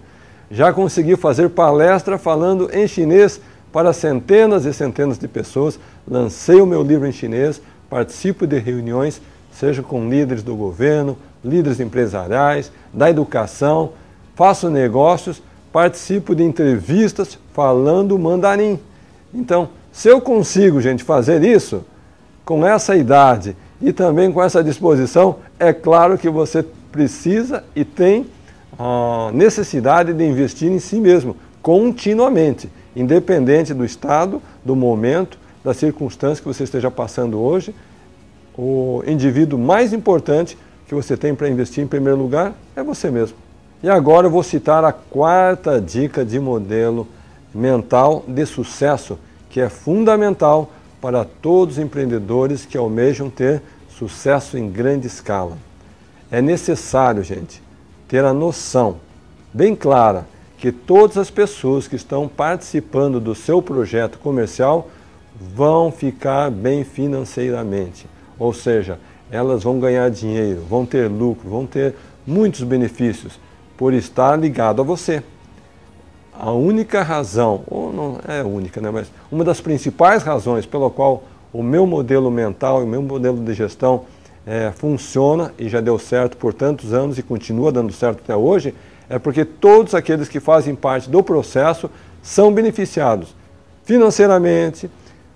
já 0.50 0.72
consegui 0.72 1.16
fazer 1.16 1.48
palestra 1.50 2.18
falando 2.18 2.68
em 2.72 2.86
chinês 2.86 3.40
para 3.72 3.92
centenas 3.92 4.66
e 4.66 4.74
centenas 4.74 5.18
de 5.18 5.26
pessoas, 5.26 5.78
lancei 6.06 6.60
o 6.60 6.66
meu 6.66 6.82
livro 6.82 7.06
em 7.06 7.12
chinês, 7.12 7.62
participo 7.88 8.46
de 8.46 8.58
reuniões, 8.58 9.22
seja 9.50 9.82
com 9.82 10.10
líderes 10.10 10.42
do 10.42 10.54
governo, 10.54 11.16
líderes 11.44 11.80
empresariais, 11.80 12.70
da 12.92 13.10
educação, 13.10 13.92
faço 14.34 14.70
negócios 14.70 15.42
participo 15.72 16.34
de 16.34 16.42
entrevistas 16.42 17.38
falando 17.54 18.18
mandarim. 18.18 18.78
Então, 19.32 19.70
se 19.90 20.08
eu 20.08 20.20
consigo, 20.20 20.80
gente, 20.80 21.02
fazer 21.02 21.42
isso 21.42 21.82
com 22.44 22.66
essa 22.66 22.94
idade 22.94 23.56
e 23.80 23.92
também 23.92 24.30
com 24.30 24.42
essa 24.42 24.62
disposição, 24.62 25.36
é 25.58 25.72
claro 25.72 26.18
que 26.18 26.28
você 26.28 26.62
precisa 26.92 27.64
e 27.74 27.84
tem 27.84 28.26
a 28.78 29.30
necessidade 29.32 30.12
de 30.12 30.24
investir 30.24 30.70
em 30.70 30.78
si 30.78 31.00
mesmo 31.00 31.36
continuamente, 31.62 32.68
independente 32.94 33.72
do 33.72 33.84
estado, 33.84 34.42
do 34.64 34.76
momento, 34.76 35.38
da 35.64 35.72
circunstância 35.72 36.42
que 36.42 36.48
você 36.48 36.64
esteja 36.64 36.90
passando 36.90 37.40
hoje. 37.40 37.74
O 38.56 39.02
indivíduo 39.06 39.58
mais 39.58 39.92
importante 39.92 40.58
que 40.92 40.96
você 40.96 41.16
tem 41.16 41.34
para 41.34 41.48
investir 41.48 41.82
em 41.82 41.86
primeiro 41.86 42.18
lugar 42.18 42.52
é 42.76 42.82
você 42.82 43.10
mesmo. 43.10 43.38
E 43.82 43.88
agora 43.88 44.26
eu 44.26 44.30
vou 44.30 44.42
citar 44.42 44.84
a 44.84 44.92
quarta 44.92 45.80
dica 45.80 46.22
de 46.22 46.38
modelo 46.38 47.08
mental 47.54 48.22
de 48.28 48.44
sucesso, 48.44 49.18
que 49.48 49.58
é 49.58 49.70
fundamental 49.70 50.70
para 51.00 51.24
todos 51.24 51.78
os 51.78 51.82
empreendedores 51.82 52.66
que 52.66 52.76
almejam 52.76 53.30
ter 53.30 53.62
sucesso 53.88 54.58
em 54.58 54.70
grande 54.70 55.06
escala. 55.06 55.56
É 56.30 56.42
necessário, 56.42 57.24
gente, 57.24 57.62
ter 58.06 58.22
a 58.22 58.34
noção 58.34 58.96
bem 59.52 59.74
clara 59.74 60.26
que 60.58 60.70
todas 60.70 61.16
as 61.16 61.30
pessoas 61.30 61.88
que 61.88 61.96
estão 61.96 62.28
participando 62.28 63.18
do 63.18 63.34
seu 63.34 63.62
projeto 63.62 64.18
comercial 64.18 64.90
vão 65.40 65.90
ficar 65.90 66.50
bem 66.50 66.84
financeiramente. 66.84 68.06
Ou 68.38 68.52
seja, 68.52 68.98
elas 69.32 69.64
vão 69.64 69.80
ganhar 69.80 70.10
dinheiro, 70.10 70.60
vão 70.68 70.84
ter 70.84 71.08
lucro, 71.08 71.48
vão 71.48 71.66
ter 71.66 71.94
muitos 72.26 72.62
benefícios 72.62 73.40
por 73.78 73.94
estar 73.94 74.36
ligado 74.38 74.82
a 74.82 74.84
você. 74.84 75.22
A 76.38 76.52
única 76.52 77.02
razão, 77.02 77.62
ou 77.66 77.92
não 77.92 78.18
é 78.28 78.42
única, 78.42 78.80
né, 78.80 78.90
mas 78.90 79.10
uma 79.30 79.42
das 79.42 79.60
principais 79.60 80.22
razões 80.22 80.66
pela 80.66 80.90
qual 80.90 81.24
o 81.52 81.62
meu 81.62 81.86
modelo 81.86 82.30
mental 82.30 82.82
e 82.82 82.84
o 82.84 82.86
meu 82.86 83.00
modelo 83.00 83.42
de 83.42 83.54
gestão 83.54 84.04
é, 84.46 84.70
funciona 84.70 85.52
e 85.58 85.68
já 85.68 85.80
deu 85.80 85.98
certo 85.98 86.36
por 86.36 86.52
tantos 86.52 86.92
anos 86.92 87.18
e 87.18 87.22
continua 87.22 87.72
dando 87.72 87.92
certo 87.92 88.20
até 88.22 88.36
hoje, 88.36 88.74
é 89.08 89.18
porque 89.18 89.44
todos 89.44 89.94
aqueles 89.94 90.28
que 90.28 90.40
fazem 90.40 90.74
parte 90.74 91.08
do 91.08 91.22
processo 91.22 91.90
são 92.22 92.52
beneficiados 92.52 93.34
financeiramente, 93.84 94.90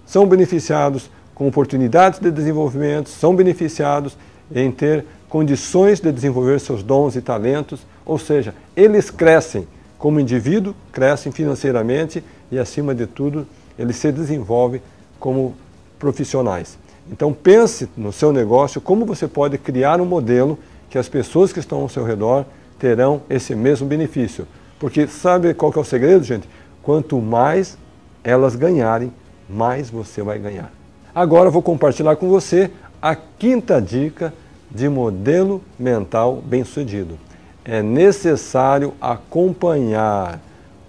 são 0.05 0.27
beneficiados 0.27 1.11
com 1.37 1.47
oportunidades 1.47 2.19
de 2.19 2.31
desenvolvimento, 2.31 3.11
são 3.11 3.37
beneficiados 3.37 4.17
em 4.51 4.73
ter 4.73 5.05
condições 5.29 6.01
de 6.01 6.11
desenvolver 6.11 6.59
seus 6.59 6.83
dons 6.83 7.15
e 7.15 7.21
talentos, 7.21 7.87
ou 8.07 8.19
seja, 8.19 8.55
eles 8.75 9.11
crescem 9.11 9.69
como 9.99 10.19
indivíduo, 10.19 10.75
crescem 10.91 11.31
financeiramente 11.31 12.25
e, 12.51 12.59
acima 12.59 12.95
de 12.95 13.07
tudo, 13.07 13.47
eles 13.79 13.97
se 13.97 14.11
desenvolvem 14.11 14.81
como 15.21 15.55
profissionais. 15.99 16.79
Então 17.13 17.35
pense 17.35 17.87
no 17.95 18.15
seu 18.15 18.33
negócio 18.33 18.81
como 18.81 19.05
você 19.05 19.29
pode 19.29 19.59
criar 19.59 20.01
um 20.01 20.07
modelo 20.07 20.59
que 20.89 20.97
as 20.97 21.09
pessoas 21.09 21.53
que 21.53 21.61
estão 21.61 21.83
ao 21.83 21.89
seu 21.91 22.03
redor 22.03 22.47
terão 22.79 23.21
esse 23.29 23.55
mesmo 23.55 23.87
benefício. 23.87 24.47
Porque 24.79 25.07
sabe 25.07 25.53
qual 25.53 25.71
é 25.77 25.79
o 25.79 25.85
segredo, 25.85 26.25
gente? 26.25 26.49
Quanto 26.83 27.21
mais 27.21 27.77
elas 28.25 28.57
ganharem, 28.57 29.13
mais 29.51 29.91
você 29.91 30.23
vai 30.23 30.39
ganhar. 30.39 30.76
Agora 31.17 31.49
eu 31.49 31.51
vou 31.51 31.63
compartilhar 31.63 32.15
com 32.17 32.29
você 32.29 32.71
a 33.01 33.17
quinta 33.17 33.81
dica 33.81 34.35
de 34.71 34.87
modelo 34.87 35.63
mental 35.79 36.43
bem-sucedido. 36.45 37.19
É 37.65 37.83
necessário 37.83 38.93
acompanhar, 39.01 40.39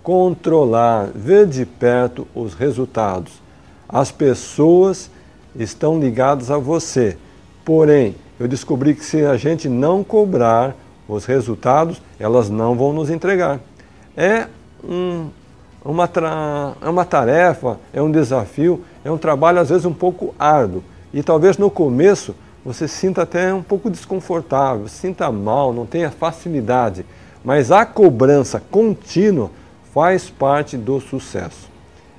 controlar, 0.04 1.12
ver 1.16 1.48
de 1.48 1.66
perto 1.66 2.28
os 2.36 2.54
resultados. 2.54 3.42
As 3.88 4.12
pessoas 4.12 5.10
estão 5.56 5.98
ligadas 5.98 6.52
a 6.52 6.58
você. 6.58 7.18
Porém, 7.64 8.14
eu 8.38 8.50
descobri 8.50 8.96
que 8.96 9.06
se 9.06 9.24
a 9.24 9.38
gente 9.38 9.70
não 9.70 10.04
cobrar 10.04 10.76
os 11.08 11.24
resultados, 11.24 12.02
elas 12.20 12.50
não 12.50 12.76
vão 12.76 12.92
nos 12.92 13.10
entregar. 13.10 13.62
É 14.18 14.48
um, 14.84 15.30
uma, 15.84 16.10
é 16.82 16.90
uma 16.90 17.06
tarefa, 17.06 17.80
é 17.94 18.02
um 18.02 18.12
desafio, 18.12 18.84
é 19.04 19.12
um 19.12 19.18
trabalho 19.18 19.60
às 19.60 19.70
vezes 19.70 19.86
um 19.86 19.94
pouco 19.94 20.34
árduo. 20.38 20.84
E 21.14 21.24
talvez 21.24 21.58
no 21.58 21.70
começo 21.70 22.36
você 22.66 22.88
sinta 22.88 23.22
até 23.22 23.54
um 23.54 23.64
pouco 23.64 23.90
desconfortável, 23.90 24.88
sinta 24.88 25.32
mal, 25.32 25.72
não 25.72 25.86
tenha 25.86 26.12
facilidade. 26.12 27.06
Mas 27.44 27.72
a 27.72 27.86
cobrança 27.86 28.62
contínua 28.72 29.50
faz 29.94 30.30
parte 30.30 30.76
do 30.76 31.00
sucesso. 31.00 31.70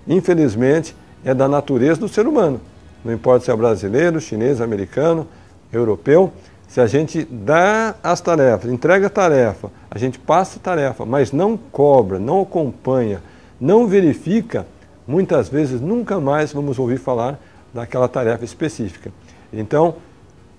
Infelizmente, 0.07 0.97
é 1.25 1.35
da 1.35 1.47
natureza 1.47 2.01
do 2.01 2.09
ser 2.09 2.27
humano. 2.27 2.61
Não 3.05 3.12
importa 3.12 3.44
se 3.44 3.51
é 3.51 3.57
brasileiro, 3.57 4.21
chinês, 4.21 4.61
americano, 4.61 5.27
europeu, 5.73 6.33
se 6.66 6.81
a 6.81 6.87
gente 6.87 7.27
dá 7.31 7.94
as 8.03 8.21
tarefas, 8.21 8.71
entrega 8.71 9.07
a 9.07 9.11
tarefa, 9.11 9.71
a 9.90 9.99
gente 9.99 10.18
passa 10.18 10.59
a 10.59 10.62
tarefa, 10.62 11.07
mas 11.07 11.33
não 11.33 11.57
cobra, 11.57 12.18
não 12.18 12.42
acompanha, 12.42 13.23
não 13.61 13.87
verifica, 13.87 14.66
muitas 15.07 15.49
vezes 15.49 15.81
nunca 15.81 16.21
mais 16.21 16.53
vamos 16.53 16.79
ouvir 16.79 16.99
falar 16.99 17.38
daquela 17.73 18.09
tarefa 18.09 18.44
específica. 18.44 19.11
Então, 19.53 19.97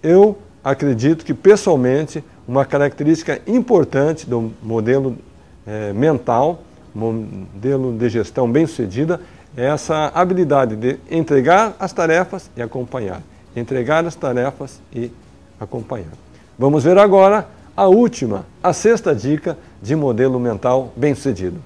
eu 0.01 0.37
acredito 0.63 1.25
que 1.25 1.33
pessoalmente 1.33 2.23
uma 2.47 2.65
característica 2.65 3.39
importante 3.47 4.27
do 4.27 4.51
modelo 4.61 5.17
é, 5.65 5.93
mental, 5.93 6.63
modelo 6.93 7.95
de 7.97 8.09
gestão 8.09 8.51
bem-sucedida, 8.51 9.21
é 9.55 9.65
essa 9.65 10.11
habilidade 10.13 10.75
de 10.75 10.97
entregar 11.09 11.75
as 11.79 11.93
tarefas 11.93 12.49
e 12.55 12.61
acompanhar. 12.61 13.21
Entregar 13.55 14.05
as 14.05 14.15
tarefas 14.15 14.81
e 14.93 15.11
acompanhar. 15.59 16.11
Vamos 16.57 16.83
ver 16.83 16.97
agora 16.97 17.47
a 17.75 17.87
última, 17.87 18.45
a 18.61 18.73
sexta 18.73 19.15
dica 19.15 19.57
de 19.81 19.95
modelo 19.95 20.39
mental 20.39 20.91
bem-sucedido. 20.95 21.59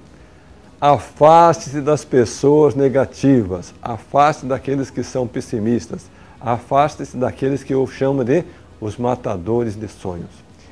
Afaste-se 0.86 1.80
das 1.80 2.04
pessoas 2.04 2.74
negativas, 2.74 3.72
afaste 3.80 4.44
daqueles 4.44 4.90
que 4.90 5.02
são 5.02 5.26
pessimistas, 5.26 6.10
afaste-se 6.38 7.16
daqueles 7.16 7.62
que 7.62 7.72
eu 7.72 7.86
chamo 7.86 8.22
de 8.22 8.44
os 8.78 8.98
matadores 8.98 9.76
de 9.76 9.88
sonhos. 9.88 10.28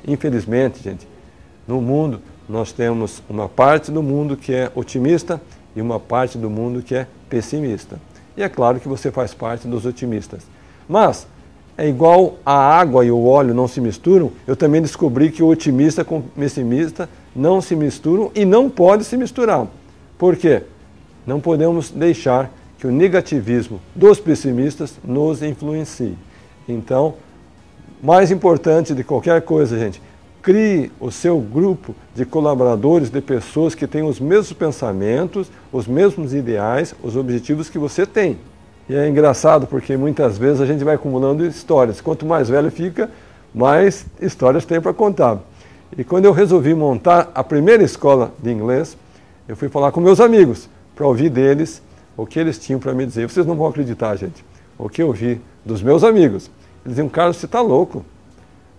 Infelizmente, 0.07 0.83
gente, 0.83 1.07
no 1.67 1.81
mundo 1.81 2.21
nós 2.47 2.71
temos 2.71 3.23
uma 3.27 3.49
parte 3.49 3.89
do 3.89 4.03
mundo 4.03 4.37
que 4.37 4.53
é 4.53 4.71
otimista 4.75 5.41
e 5.75 5.81
uma 5.81 5.99
parte 5.99 6.37
do 6.37 6.47
mundo 6.47 6.83
que 6.83 6.93
é 6.93 7.07
pessimista. 7.27 7.99
E 8.37 8.43
é 8.43 8.49
claro 8.49 8.79
que 8.79 8.87
você 8.87 9.09
faz 9.09 9.33
parte 9.33 9.67
dos 9.67 9.83
otimistas. 9.83 10.43
Mas 10.87 11.25
é 11.75 11.89
igual 11.89 12.35
a 12.45 12.53
água 12.53 13.03
e 13.03 13.09
o 13.09 13.25
óleo 13.25 13.55
não 13.55 13.67
se 13.67 13.81
misturam, 13.81 14.31
eu 14.45 14.55
também 14.55 14.79
descobri 14.79 15.31
que 15.31 15.41
o 15.41 15.47
otimista 15.47 16.05
com 16.05 16.19
o 16.19 16.21
pessimista 16.21 17.09
não 17.35 17.59
se 17.59 17.75
misturam 17.75 18.31
e 18.35 18.45
não 18.45 18.69
pode 18.69 19.05
se 19.05 19.17
misturar. 19.17 19.65
Por 20.17 20.35
quê? 20.35 20.63
Não 21.25 21.39
podemos 21.39 21.89
deixar 21.89 22.51
que 22.77 22.87
o 22.87 22.91
negativismo 22.91 23.79
dos 23.95 24.19
pessimistas 24.19 24.99
nos 25.03 25.41
influencie. 25.41 26.17
Então, 26.67 27.15
mais 28.01 28.31
importante 28.31 28.93
de 28.93 29.03
qualquer 29.03 29.41
coisa, 29.41 29.79
gente, 29.79 30.01
crie 30.41 30.91
o 30.99 31.09
seu 31.09 31.39
grupo 31.39 31.95
de 32.13 32.25
colaboradores, 32.25 33.09
de 33.09 33.21
pessoas 33.21 33.73
que 33.73 33.87
têm 33.87 34.03
os 34.03 34.19
mesmos 34.19 34.51
pensamentos, 34.51 35.49
os 35.71 35.87
mesmos 35.87 36.33
ideais, 36.33 36.93
os 37.01 37.15
objetivos 37.15 37.69
que 37.69 37.79
você 37.79 38.05
tem. 38.05 38.37
E 38.89 38.95
é 38.95 39.07
engraçado 39.07 39.65
porque 39.65 39.95
muitas 39.95 40.37
vezes 40.37 40.59
a 40.59 40.65
gente 40.65 40.83
vai 40.83 40.95
acumulando 40.95 41.45
histórias. 41.45 42.01
Quanto 42.01 42.25
mais 42.25 42.49
velho 42.49 42.69
fica, 42.69 43.09
mais 43.55 44.05
histórias 44.19 44.65
tem 44.65 44.81
para 44.81 44.93
contar. 44.93 45.39
E 45.97 46.03
quando 46.03 46.25
eu 46.25 46.33
resolvi 46.33 46.73
montar 46.73 47.31
a 47.33 47.43
primeira 47.43 47.81
escola 47.81 48.33
de 48.41 48.51
inglês, 48.51 48.97
eu 49.47 49.55
fui 49.55 49.67
falar 49.69 49.91
com 49.91 49.99
meus 49.99 50.19
amigos 50.19 50.69
para 50.95 51.05
ouvir 51.05 51.29
deles 51.29 51.81
o 52.15 52.25
que 52.25 52.39
eles 52.39 52.57
tinham 52.57 52.79
para 52.79 52.93
me 52.93 53.05
dizer. 53.05 53.29
Vocês 53.29 53.45
não 53.45 53.55
vão 53.55 53.67
acreditar, 53.67 54.15
gente. 54.15 54.43
O 54.77 54.87
que 54.87 55.01
eu 55.01 55.07
ouvi 55.07 55.41
dos 55.65 55.81
meus 55.81 56.03
amigos. 56.03 56.49
Eles 56.85 56.95
diziam, 56.95 57.09
Carlos, 57.09 57.37
você 57.37 57.45
está 57.45 57.59
louco. 57.59 58.05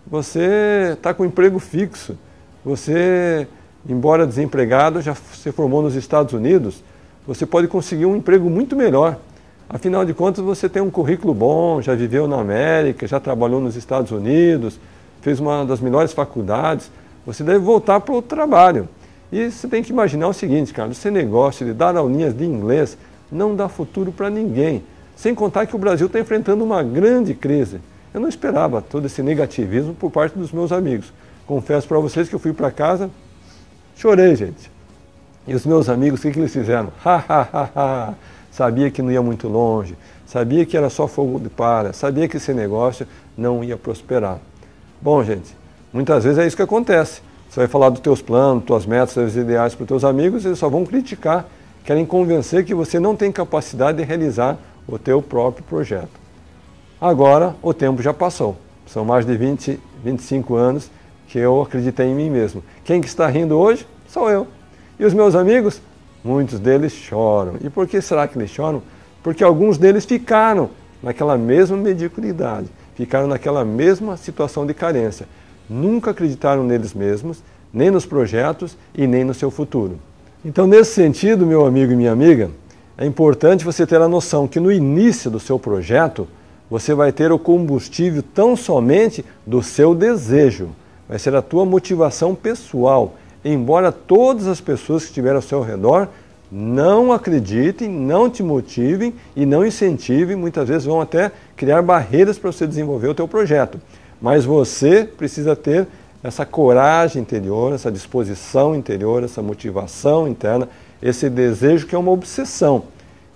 Você 0.07 0.93
está 0.95 1.13
com 1.13 1.23
um 1.23 1.27
emprego 1.27 1.59
fixo. 1.59 2.17
Você, 2.65 3.47
embora 3.89 4.27
desempregado, 4.27 5.03
já 5.03 5.15
se 5.15 5.53
formou 5.53 5.83
nos 5.83 5.95
Estados 5.95 6.33
Unidos. 6.33 6.83
Você 7.27 7.45
pode 7.45 7.69
conseguir 7.69 8.07
um 8.07 8.17
emprego 8.17 8.49
muito 8.49 8.77
melhor. 8.77 9.19
Afinal 9.69 10.05
de 10.05 10.15
contas, 10.15 10.45
você 10.45 10.69
tem 10.69 10.83
um 10.83 10.91
currículo 10.91 11.35
bom, 11.35 11.81
já 11.81 11.95
viveu 11.95 12.29
na 12.29 12.39
América, 12.39 13.07
já 13.07 13.19
trabalhou 13.19 13.61
nos 13.61 13.77
Estados 13.77 14.11
Unidos, 14.11 14.79
fez 15.23 15.41
uma 15.41 15.65
das 15.65 15.81
melhores 15.81 16.13
faculdades. 16.13 16.91
Você 17.27 17.43
deve 17.43 17.59
voltar 17.59 18.01
para 18.01 18.15
o 18.15 18.21
trabalho. 18.21 18.89
E 19.35 19.51
você 19.51 19.67
tem 19.67 19.83
que 19.83 19.91
imaginar 19.91 20.29
o 20.29 20.33
seguinte, 20.33 20.73
cara, 20.73 20.93
esse 20.93 21.11
negócio 21.11 21.67
de 21.67 21.73
dar 21.73 21.97
aulinhas 21.97 22.33
de 22.33 22.45
inglês 22.45 22.97
não 23.33 23.57
dá 23.57 23.69
futuro 23.69 24.13
para 24.13 24.31
ninguém. 24.31 24.85
Sem 25.17 25.35
contar 25.35 25.67
que 25.67 25.75
o 25.75 25.79
Brasil 25.79 26.07
está 26.07 26.21
enfrentando 26.21 26.63
uma 26.63 26.85
grande 26.85 27.35
crise. 27.35 27.81
Eu 28.15 28.21
não 28.21 28.29
esperava 28.29 28.81
todo 28.81 29.07
esse 29.07 29.25
negativismo 29.25 29.93
por 29.93 30.13
parte 30.13 30.39
dos 30.39 30.53
meus 30.53 30.71
amigos. 30.71 31.13
Confesso 31.49 31.89
para 31.89 31.99
vocês 31.99 32.29
que 32.29 32.35
eu 32.37 32.39
fui 32.39 32.53
para 32.53 32.71
casa, 32.71 33.11
chorei, 33.97 34.37
gente. 34.37 34.71
E 35.49 35.55
os 35.57 35.67
meus 35.67 35.89
amigos, 35.89 36.21
o 36.21 36.23
que, 36.23 36.31
que 36.31 36.39
eles 36.39 36.53
fizeram? 36.53 36.93
Ha, 37.05 37.25
ha, 37.29 37.49
ha, 37.53 37.71
ha. 37.75 38.15
Sabia 38.53 38.89
que 38.89 39.03
não 39.03 39.11
ia 39.11 39.21
muito 39.21 39.49
longe, 39.49 39.97
sabia 40.25 40.65
que 40.65 40.77
era 40.77 40.89
só 40.89 41.09
fogo 41.09 41.41
de 41.41 41.49
palha, 41.49 41.93
sabia 41.93 42.29
que 42.29 42.37
esse 42.37 42.55
negócio 42.55 43.05
não 43.37 43.65
ia 43.65 43.77
prosperar. 43.77 44.39
Bom, 45.03 45.25
gente, 45.25 45.57
muitas 45.93 46.23
vezes 46.23 46.39
é 46.39 46.47
isso 46.47 46.55
que 46.55 46.63
acontece. 46.63 47.21
Você 47.55 47.61
vai 47.61 47.69
falar 47.69 47.91
dos 47.91 48.01
teus 48.01 48.21
planos, 48.21 48.65
tuas 48.65 48.85
metas, 48.85 49.11
seus 49.11 49.37
ideais 49.37 49.77
para 49.77 49.85
os 49.85 49.87
teus 49.87 50.03
amigos, 50.03 50.45
eles 50.45 50.59
só 50.59 50.69
vão 50.69 50.85
criticar, 50.85 51.47
querem 51.85 52.05
convencer 52.05 52.65
que 52.65 52.75
você 52.75 52.99
não 52.99 53.15
tem 53.15 53.31
capacidade 53.31 53.99
de 53.99 54.03
realizar 54.03 54.59
o 54.89 54.99
teu 54.99 55.23
próprio 55.23 55.63
projeto. 55.63 56.11
Agora 57.01 57.55
o 57.63 57.73
tempo 57.73 58.03
já 58.03 58.13
passou. 58.13 58.57
São 58.89 59.05
mais 59.05 59.25
de 59.25 59.37
20, 59.37 59.79
25 60.03 60.57
anos 60.57 60.91
que 61.29 61.39
eu 61.39 61.63
acreditei 61.63 62.07
em 62.07 62.15
mim 62.17 62.29
mesmo. 62.29 62.61
Quem 62.83 63.01
que 63.01 63.07
está 63.07 63.29
rindo 63.29 63.57
hoje? 63.57 63.87
Sou 64.09 64.29
eu. 64.29 64.49
E 64.99 65.05
os 65.05 65.15
meus 65.15 65.37
amigos? 65.37 65.81
Muitos 66.25 66.59
deles 66.59 66.93
choram. 66.93 67.55
E 67.63 67.71
por 67.71 67.87
que 67.87 68.01
será 68.01 68.27
que 68.27 68.37
eles 68.37 68.51
choram? 68.51 68.83
Porque 69.23 69.45
alguns 69.45 69.79
deles 69.79 70.05
ficaram 70.05 70.71
naquela 71.01 71.39
mesma 71.39 71.77
mediocridade, 71.77 72.67
ficaram 72.97 73.29
naquela 73.29 73.65
mesma 73.65 74.17
situação 74.17 74.67
de 74.67 74.75
carência. 74.75 75.29
Nunca 75.69 76.11
acreditaram 76.11 76.65
neles 76.65 76.93
mesmos, 76.95 77.43
nem 77.73 77.91
nos 77.91 78.07
projetos 78.07 78.77
e 78.95 79.07
nem 79.07 79.25
no 79.25 79.35
seu 79.35 79.51
futuro. 79.51 79.99
Então, 80.45 80.67
nesse 80.67 80.93
sentido, 80.93 81.47
meu 81.47 81.65
amigo 81.65 81.93
e 81.93 81.97
minha 81.97 82.13
amiga, 82.13 82.51
é 82.97 83.07
importante 83.07 83.65
você 83.65 83.87
ter 83.87 84.01
a 84.01 84.09
noção 84.09 84.47
que 84.47 84.61
no 84.61 84.71
início 84.71 85.31
do 85.31 85.41
seu 85.41 85.59
projeto, 85.59 86.29
você 86.71 86.95
vai 86.95 87.13
ter 87.13 87.33
o 87.33 87.39
combustível 87.39 88.23
tão 88.35 88.57
somente 88.57 89.25
do 89.47 89.63
seu 89.63 89.95
desejo. 89.95 90.69
Vai 91.09 91.19
ser 91.19 91.35
a 91.35 91.43
tua 91.43 91.65
motivação 91.65 92.35
pessoal. 92.35 93.15
Embora 93.45 93.91
todas 93.91 94.47
as 94.47 94.61
pessoas 94.61 95.03
que 95.03 95.09
estiverem 95.09 95.37
ao 95.37 95.43
seu 95.43 95.61
redor 95.61 96.09
não 96.51 97.13
acreditem, 97.13 97.89
não 97.89 98.31
te 98.31 98.43
motivem 98.43 99.13
e 99.35 99.45
não 99.45 99.67
incentivem, 99.67 100.37
muitas 100.37 100.69
vezes 100.69 100.85
vão 100.85 101.01
até 101.01 101.33
criar 101.57 101.83
barreiras 101.83 102.39
para 102.39 102.53
você 102.53 102.67
desenvolver 102.67 103.09
o 103.09 103.15
teu 103.15 103.27
projeto. 103.27 103.79
Mas 104.25 104.47
você 104.47 105.05
precisa 105.05 105.55
ter 105.55 105.87
essa 106.23 106.47
coragem 106.47 107.21
interior, 107.21 107.75
essa 107.75 107.93
disposição 107.93 108.75
interior, 108.75 109.23
essa 109.23 109.43
motivação 109.43 110.27
interna, 110.27 110.67
esse 111.03 111.29
desejo 111.29 111.87
que 111.87 111.95
é 111.95 111.99
uma 111.99 112.11
obsessão. 112.11 112.85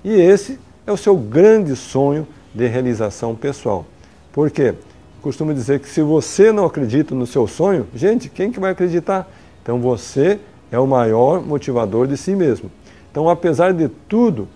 E 0.02 0.10
esse 0.10 0.58
é 0.86 0.90
o 0.90 0.96
seu 0.96 1.14
grande 1.14 1.76
sonho 1.76 2.26
de 2.54 2.66
realização 2.66 3.34
pessoal. 3.34 3.84
Por 4.32 4.50
quê? 4.50 4.74
costumo 5.20 5.52
dizer 5.52 5.78
que 5.80 5.90
se 5.90 6.00
você 6.00 6.50
não 6.50 6.64
acredita 6.64 7.14
no 7.14 7.26
seu 7.26 7.46
sonho, 7.46 7.86
gente, 7.94 8.30
quem 8.30 8.50
que 8.50 8.58
vai 8.58 8.72
acreditar? 8.72 9.30
Então 9.62 9.78
você 9.78 10.40
é 10.72 10.78
o 10.78 10.86
maior 10.86 11.42
motivador 11.42 12.06
de 12.06 12.16
si 12.16 12.34
mesmo. 12.34 12.70
Então, 13.10 13.28
apesar 13.28 13.74
de 13.74 13.90
tudo, 14.08 14.48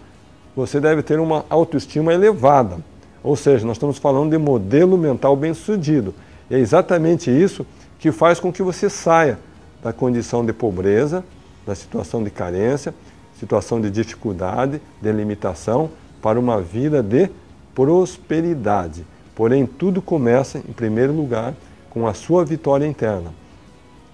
você 0.56 0.80
deve 0.80 1.02
ter 1.02 1.20
uma 1.20 1.44
autoestima 1.50 2.14
elevada. 2.14 2.78
Ou 3.22 3.36
seja, 3.36 3.66
nós 3.66 3.76
estamos 3.76 3.98
falando 3.98 4.30
de 4.30 4.38
modelo 4.38 4.98
mental 4.98 5.36
bem-sucedido. 5.36 6.14
É 6.50 6.58
exatamente 6.58 7.30
isso 7.30 7.64
que 7.98 8.10
faz 8.10 8.40
com 8.40 8.52
que 8.52 8.62
você 8.62 8.90
saia 8.90 9.38
da 9.82 9.92
condição 9.92 10.44
de 10.44 10.52
pobreza, 10.52 11.24
da 11.66 11.74
situação 11.74 12.22
de 12.22 12.30
carência, 12.30 12.94
situação 13.38 13.80
de 13.80 13.90
dificuldade, 13.90 14.80
de 15.00 15.12
limitação, 15.12 15.90
para 16.20 16.38
uma 16.38 16.60
vida 16.60 17.02
de 17.02 17.30
prosperidade. 17.74 19.04
Porém, 19.34 19.66
tudo 19.66 20.02
começa, 20.02 20.58
em 20.58 20.72
primeiro 20.72 21.12
lugar, 21.12 21.54
com 21.90 22.06
a 22.06 22.14
sua 22.14 22.44
vitória 22.44 22.86
interna, 22.86 23.32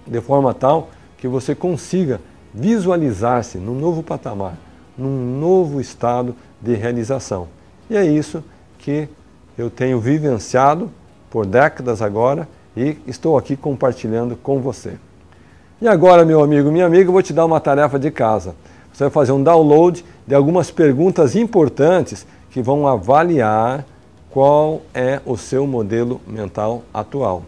de 0.05 0.19
forma 0.21 0.53
tal 0.53 0.89
que 1.17 1.27
você 1.27 1.53
consiga 1.53 2.19
visualizar-se 2.53 3.57
num 3.57 3.75
novo 3.75 4.01
patamar, 4.01 4.57
num 4.97 5.39
novo 5.39 5.79
estado 5.79 6.35
de 6.61 6.73
realização. 6.73 7.47
E 7.89 7.95
é 7.95 8.05
isso 8.05 8.43
que 8.79 9.07
eu 9.57 9.69
tenho 9.69 9.99
vivenciado 9.99 10.89
por 11.29 11.45
décadas 11.45 12.01
agora 12.01 12.47
e 12.75 12.97
estou 13.05 13.37
aqui 13.37 13.55
compartilhando 13.55 14.35
com 14.35 14.59
você. 14.59 14.93
E 15.81 15.87
agora, 15.87 16.25
meu 16.25 16.43
amigo, 16.43 16.71
minha 16.71 16.85
amiga, 16.85 17.07
eu 17.07 17.13
vou 17.13 17.21
te 17.21 17.31
dar 17.31 17.45
uma 17.45 17.59
tarefa 17.59 17.99
de 17.99 18.09
casa. 18.09 18.55
Você 18.91 19.05
vai 19.05 19.11
fazer 19.11 19.31
um 19.31 19.43
download 19.43 20.03
de 20.25 20.35
algumas 20.35 20.71
perguntas 20.71 21.35
importantes 21.35 22.25
que 22.49 22.61
vão 22.61 22.87
avaliar 22.87 23.85
qual 24.29 24.81
é 24.93 25.21
o 25.25 25.37
seu 25.37 25.65
modelo 25.65 26.19
mental 26.27 26.83
atual. 26.93 27.43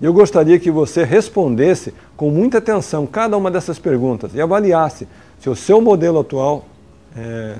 E 0.00 0.04
eu 0.04 0.12
gostaria 0.12 0.58
que 0.58 0.70
você 0.70 1.04
respondesse 1.04 1.92
com 2.16 2.30
muita 2.30 2.58
atenção 2.58 3.06
cada 3.06 3.36
uma 3.36 3.50
dessas 3.50 3.78
perguntas 3.78 4.34
e 4.34 4.40
avaliasse 4.40 5.06
se 5.38 5.48
o 5.48 5.56
seu 5.56 5.80
modelo 5.80 6.20
atual, 6.20 6.64
é, 7.16 7.56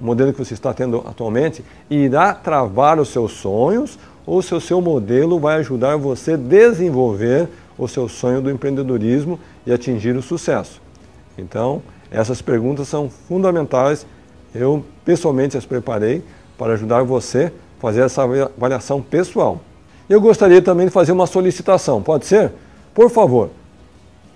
o 0.00 0.04
modelo 0.04 0.32
que 0.32 0.38
você 0.38 0.54
está 0.54 0.72
tendo 0.72 1.02
atualmente, 1.06 1.64
irá 1.88 2.34
travar 2.34 2.98
os 2.98 3.08
seus 3.08 3.32
sonhos 3.32 3.98
ou 4.26 4.42
se 4.42 4.54
o 4.54 4.60
seu 4.60 4.80
modelo 4.80 5.38
vai 5.38 5.56
ajudar 5.56 5.96
você 5.96 6.32
a 6.32 6.36
desenvolver 6.36 7.48
o 7.76 7.86
seu 7.86 8.08
sonho 8.08 8.40
do 8.40 8.50
empreendedorismo 8.50 9.38
e 9.66 9.72
atingir 9.72 10.16
o 10.16 10.22
sucesso. 10.22 10.80
Então, 11.36 11.82
essas 12.10 12.40
perguntas 12.40 12.88
são 12.88 13.10
fundamentais. 13.10 14.06
Eu 14.54 14.84
pessoalmente 15.04 15.56
as 15.56 15.66
preparei 15.66 16.22
para 16.56 16.74
ajudar 16.74 17.02
você 17.02 17.52
fazer 17.80 18.02
essa 18.02 18.22
avaliação 18.22 19.02
pessoal. 19.02 19.60
Eu 20.08 20.20
gostaria 20.20 20.62
também 20.62 20.86
de 20.86 20.92
fazer 20.92 21.12
uma 21.12 21.26
solicitação, 21.26 22.02
pode 22.02 22.26
ser? 22.26 22.52
Por 22.94 23.10
favor, 23.10 23.50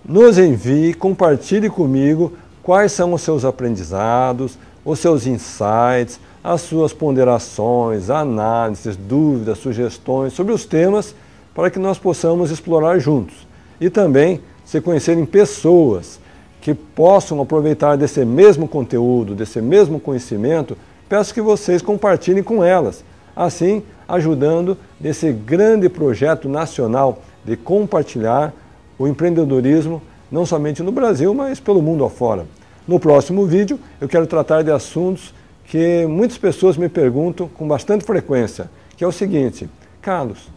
nos 0.05 0.38
envie, 0.38 0.94
compartilhe 0.94 1.71
comigo 1.71 2.33
quais 2.62 2.92
são 2.92 3.12
os 3.12 3.23
seus 3.23 3.44
aprendizados, 3.44 4.59
os 4.90 5.01
seus 5.01 5.27
insights, 5.27 6.18
as 6.42 6.62
suas 6.62 6.94
ponderações, 6.94 8.09
análises, 8.09 8.96
dúvidas, 8.96 9.59
sugestões 9.59 10.33
sobre 10.33 10.55
os 10.55 10.64
temas 10.64 11.14
para 11.55 11.70
que 11.70 11.79
nós 11.79 11.98
possamos 11.98 12.51
explorar 12.51 12.98
juntos. 12.98 13.46
E 13.79 13.90
também 13.90 14.40
se 14.64 14.81
conhecerem 14.81 15.27
pessoas 15.27 16.18
que 16.62 16.72
possam 16.72 17.38
aproveitar 17.40 17.96
desse 17.96 18.24
mesmo 18.24 18.66
conteúdo, 18.66 19.35
desse 19.35 19.61
mesmo 19.61 20.01
conhecimento, 20.01 20.74
peço 21.07 21.35
que 21.35 21.42
vocês 21.42 21.83
compartilhem 21.83 22.42
com 22.42 22.64
elas 22.64 23.05
assim 23.37 23.83
ajudando 24.09 24.77
nesse 24.98 25.31
grande 25.33 25.90
projeto 25.90 26.48
nacional 26.48 27.22
de 27.44 27.57
compartilhar 27.57 28.55
o 28.98 29.07
empreendedorismo 29.07 30.01
não 30.33 30.46
somente 30.46 30.83
no 30.83 30.90
Brasil, 30.90 31.33
mas 31.35 31.61
pelo 31.61 31.83
mundo 31.83 32.05
afora. 32.07 32.46
No 32.88 32.98
próximo 32.98 33.44
vídeo 33.44 33.79
eu 34.01 34.09
quero 34.09 34.27
tratar 34.27 34.62
de 34.62 34.70
assuntos 34.70 35.35
que 35.66 36.07
muitas 36.07 36.38
pessoas 36.38 36.79
me 36.79 36.88
perguntam 36.88 37.46
com 37.46 37.68
bastante 37.68 38.03
frequência, 38.03 38.70
que 38.96 39.05
é 39.05 39.07
o 39.07 39.12
seguinte, 39.12 39.68
Carlos, 40.01 40.48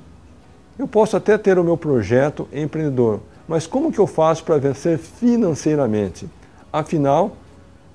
eu 0.79 0.87
posso 0.87 1.17
até 1.17 1.37
ter 1.37 1.59
o 1.59 1.63
meu 1.63 1.75
projeto 1.75 2.47
empreendedor, 2.53 3.19
mas 3.45 3.67
como 3.67 3.91
que 3.91 3.99
eu 3.99 4.07
faço 4.07 4.45
para 4.45 4.57
vencer 4.57 4.97
financeiramente? 4.97 6.25
Afinal, 6.71 7.35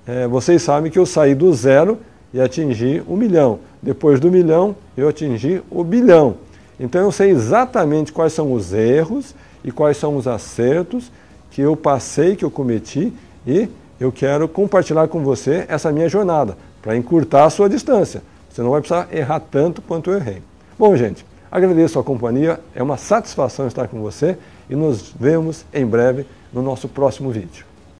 é, 0.05 0.27
vocês 0.27 0.61
sabem 0.61 0.91
que 0.91 0.99
eu 0.99 1.05
saí 1.07 1.33
do 1.33 1.51
zero 1.51 1.97
e 2.31 2.39
atingi 2.39 3.01
um 3.07 3.17
milhão. 3.17 3.59
Depois 3.81 4.19
do 4.19 4.29
milhão, 4.29 4.75
eu 4.95 5.09
atingi 5.09 5.63
o 5.71 5.83
bilhão. 5.83 6.35
Então 6.79 7.01
eu 7.01 7.11
sei 7.11 7.31
exatamente 7.31 8.13
quais 8.13 8.33
são 8.33 8.53
os 8.53 8.71
erros 8.71 9.33
e 9.63 9.71
quais 9.71 9.97
são 9.97 10.15
os 10.15 10.27
acertos 10.27 11.11
que 11.49 11.61
eu 11.61 11.75
passei, 11.75 12.35
que 12.35 12.45
eu 12.45 12.51
cometi 12.51 13.11
e 13.45 13.67
eu 13.99 14.11
quero 14.11 14.47
compartilhar 14.47 15.07
com 15.07 15.23
você 15.23 15.65
essa 15.67 15.91
minha 15.91 16.07
jornada 16.07 16.57
para 16.81 16.95
encurtar 16.95 17.45
a 17.45 17.49
sua 17.49 17.69
distância. 17.69 18.21
Você 18.49 18.61
não 18.61 18.71
vai 18.71 18.81
precisar 18.81 19.07
errar 19.11 19.39
tanto 19.39 19.81
quanto 19.81 20.11
eu 20.11 20.17
errei. 20.17 20.41
Bom, 20.77 20.95
gente, 20.95 21.25
agradeço 21.51 21.99
a 21.99 22.03
companhia, 22.03 22.59
é 22.73 22.81
uma 22.81 22.97
satisfação 22.97 23.67
estar 23.67 23.87
com 23.87 24.01
você 24.01 24.37
e 24.69 24.75
nos 24.75 25.13
vemos 25.19 25.65
em 25.73 25.85
breve 25.85 26.25
no 26.53 26.61
nosso 26.61 26.87
próximo 26.87 27.31
vídeo. 27.31 27.65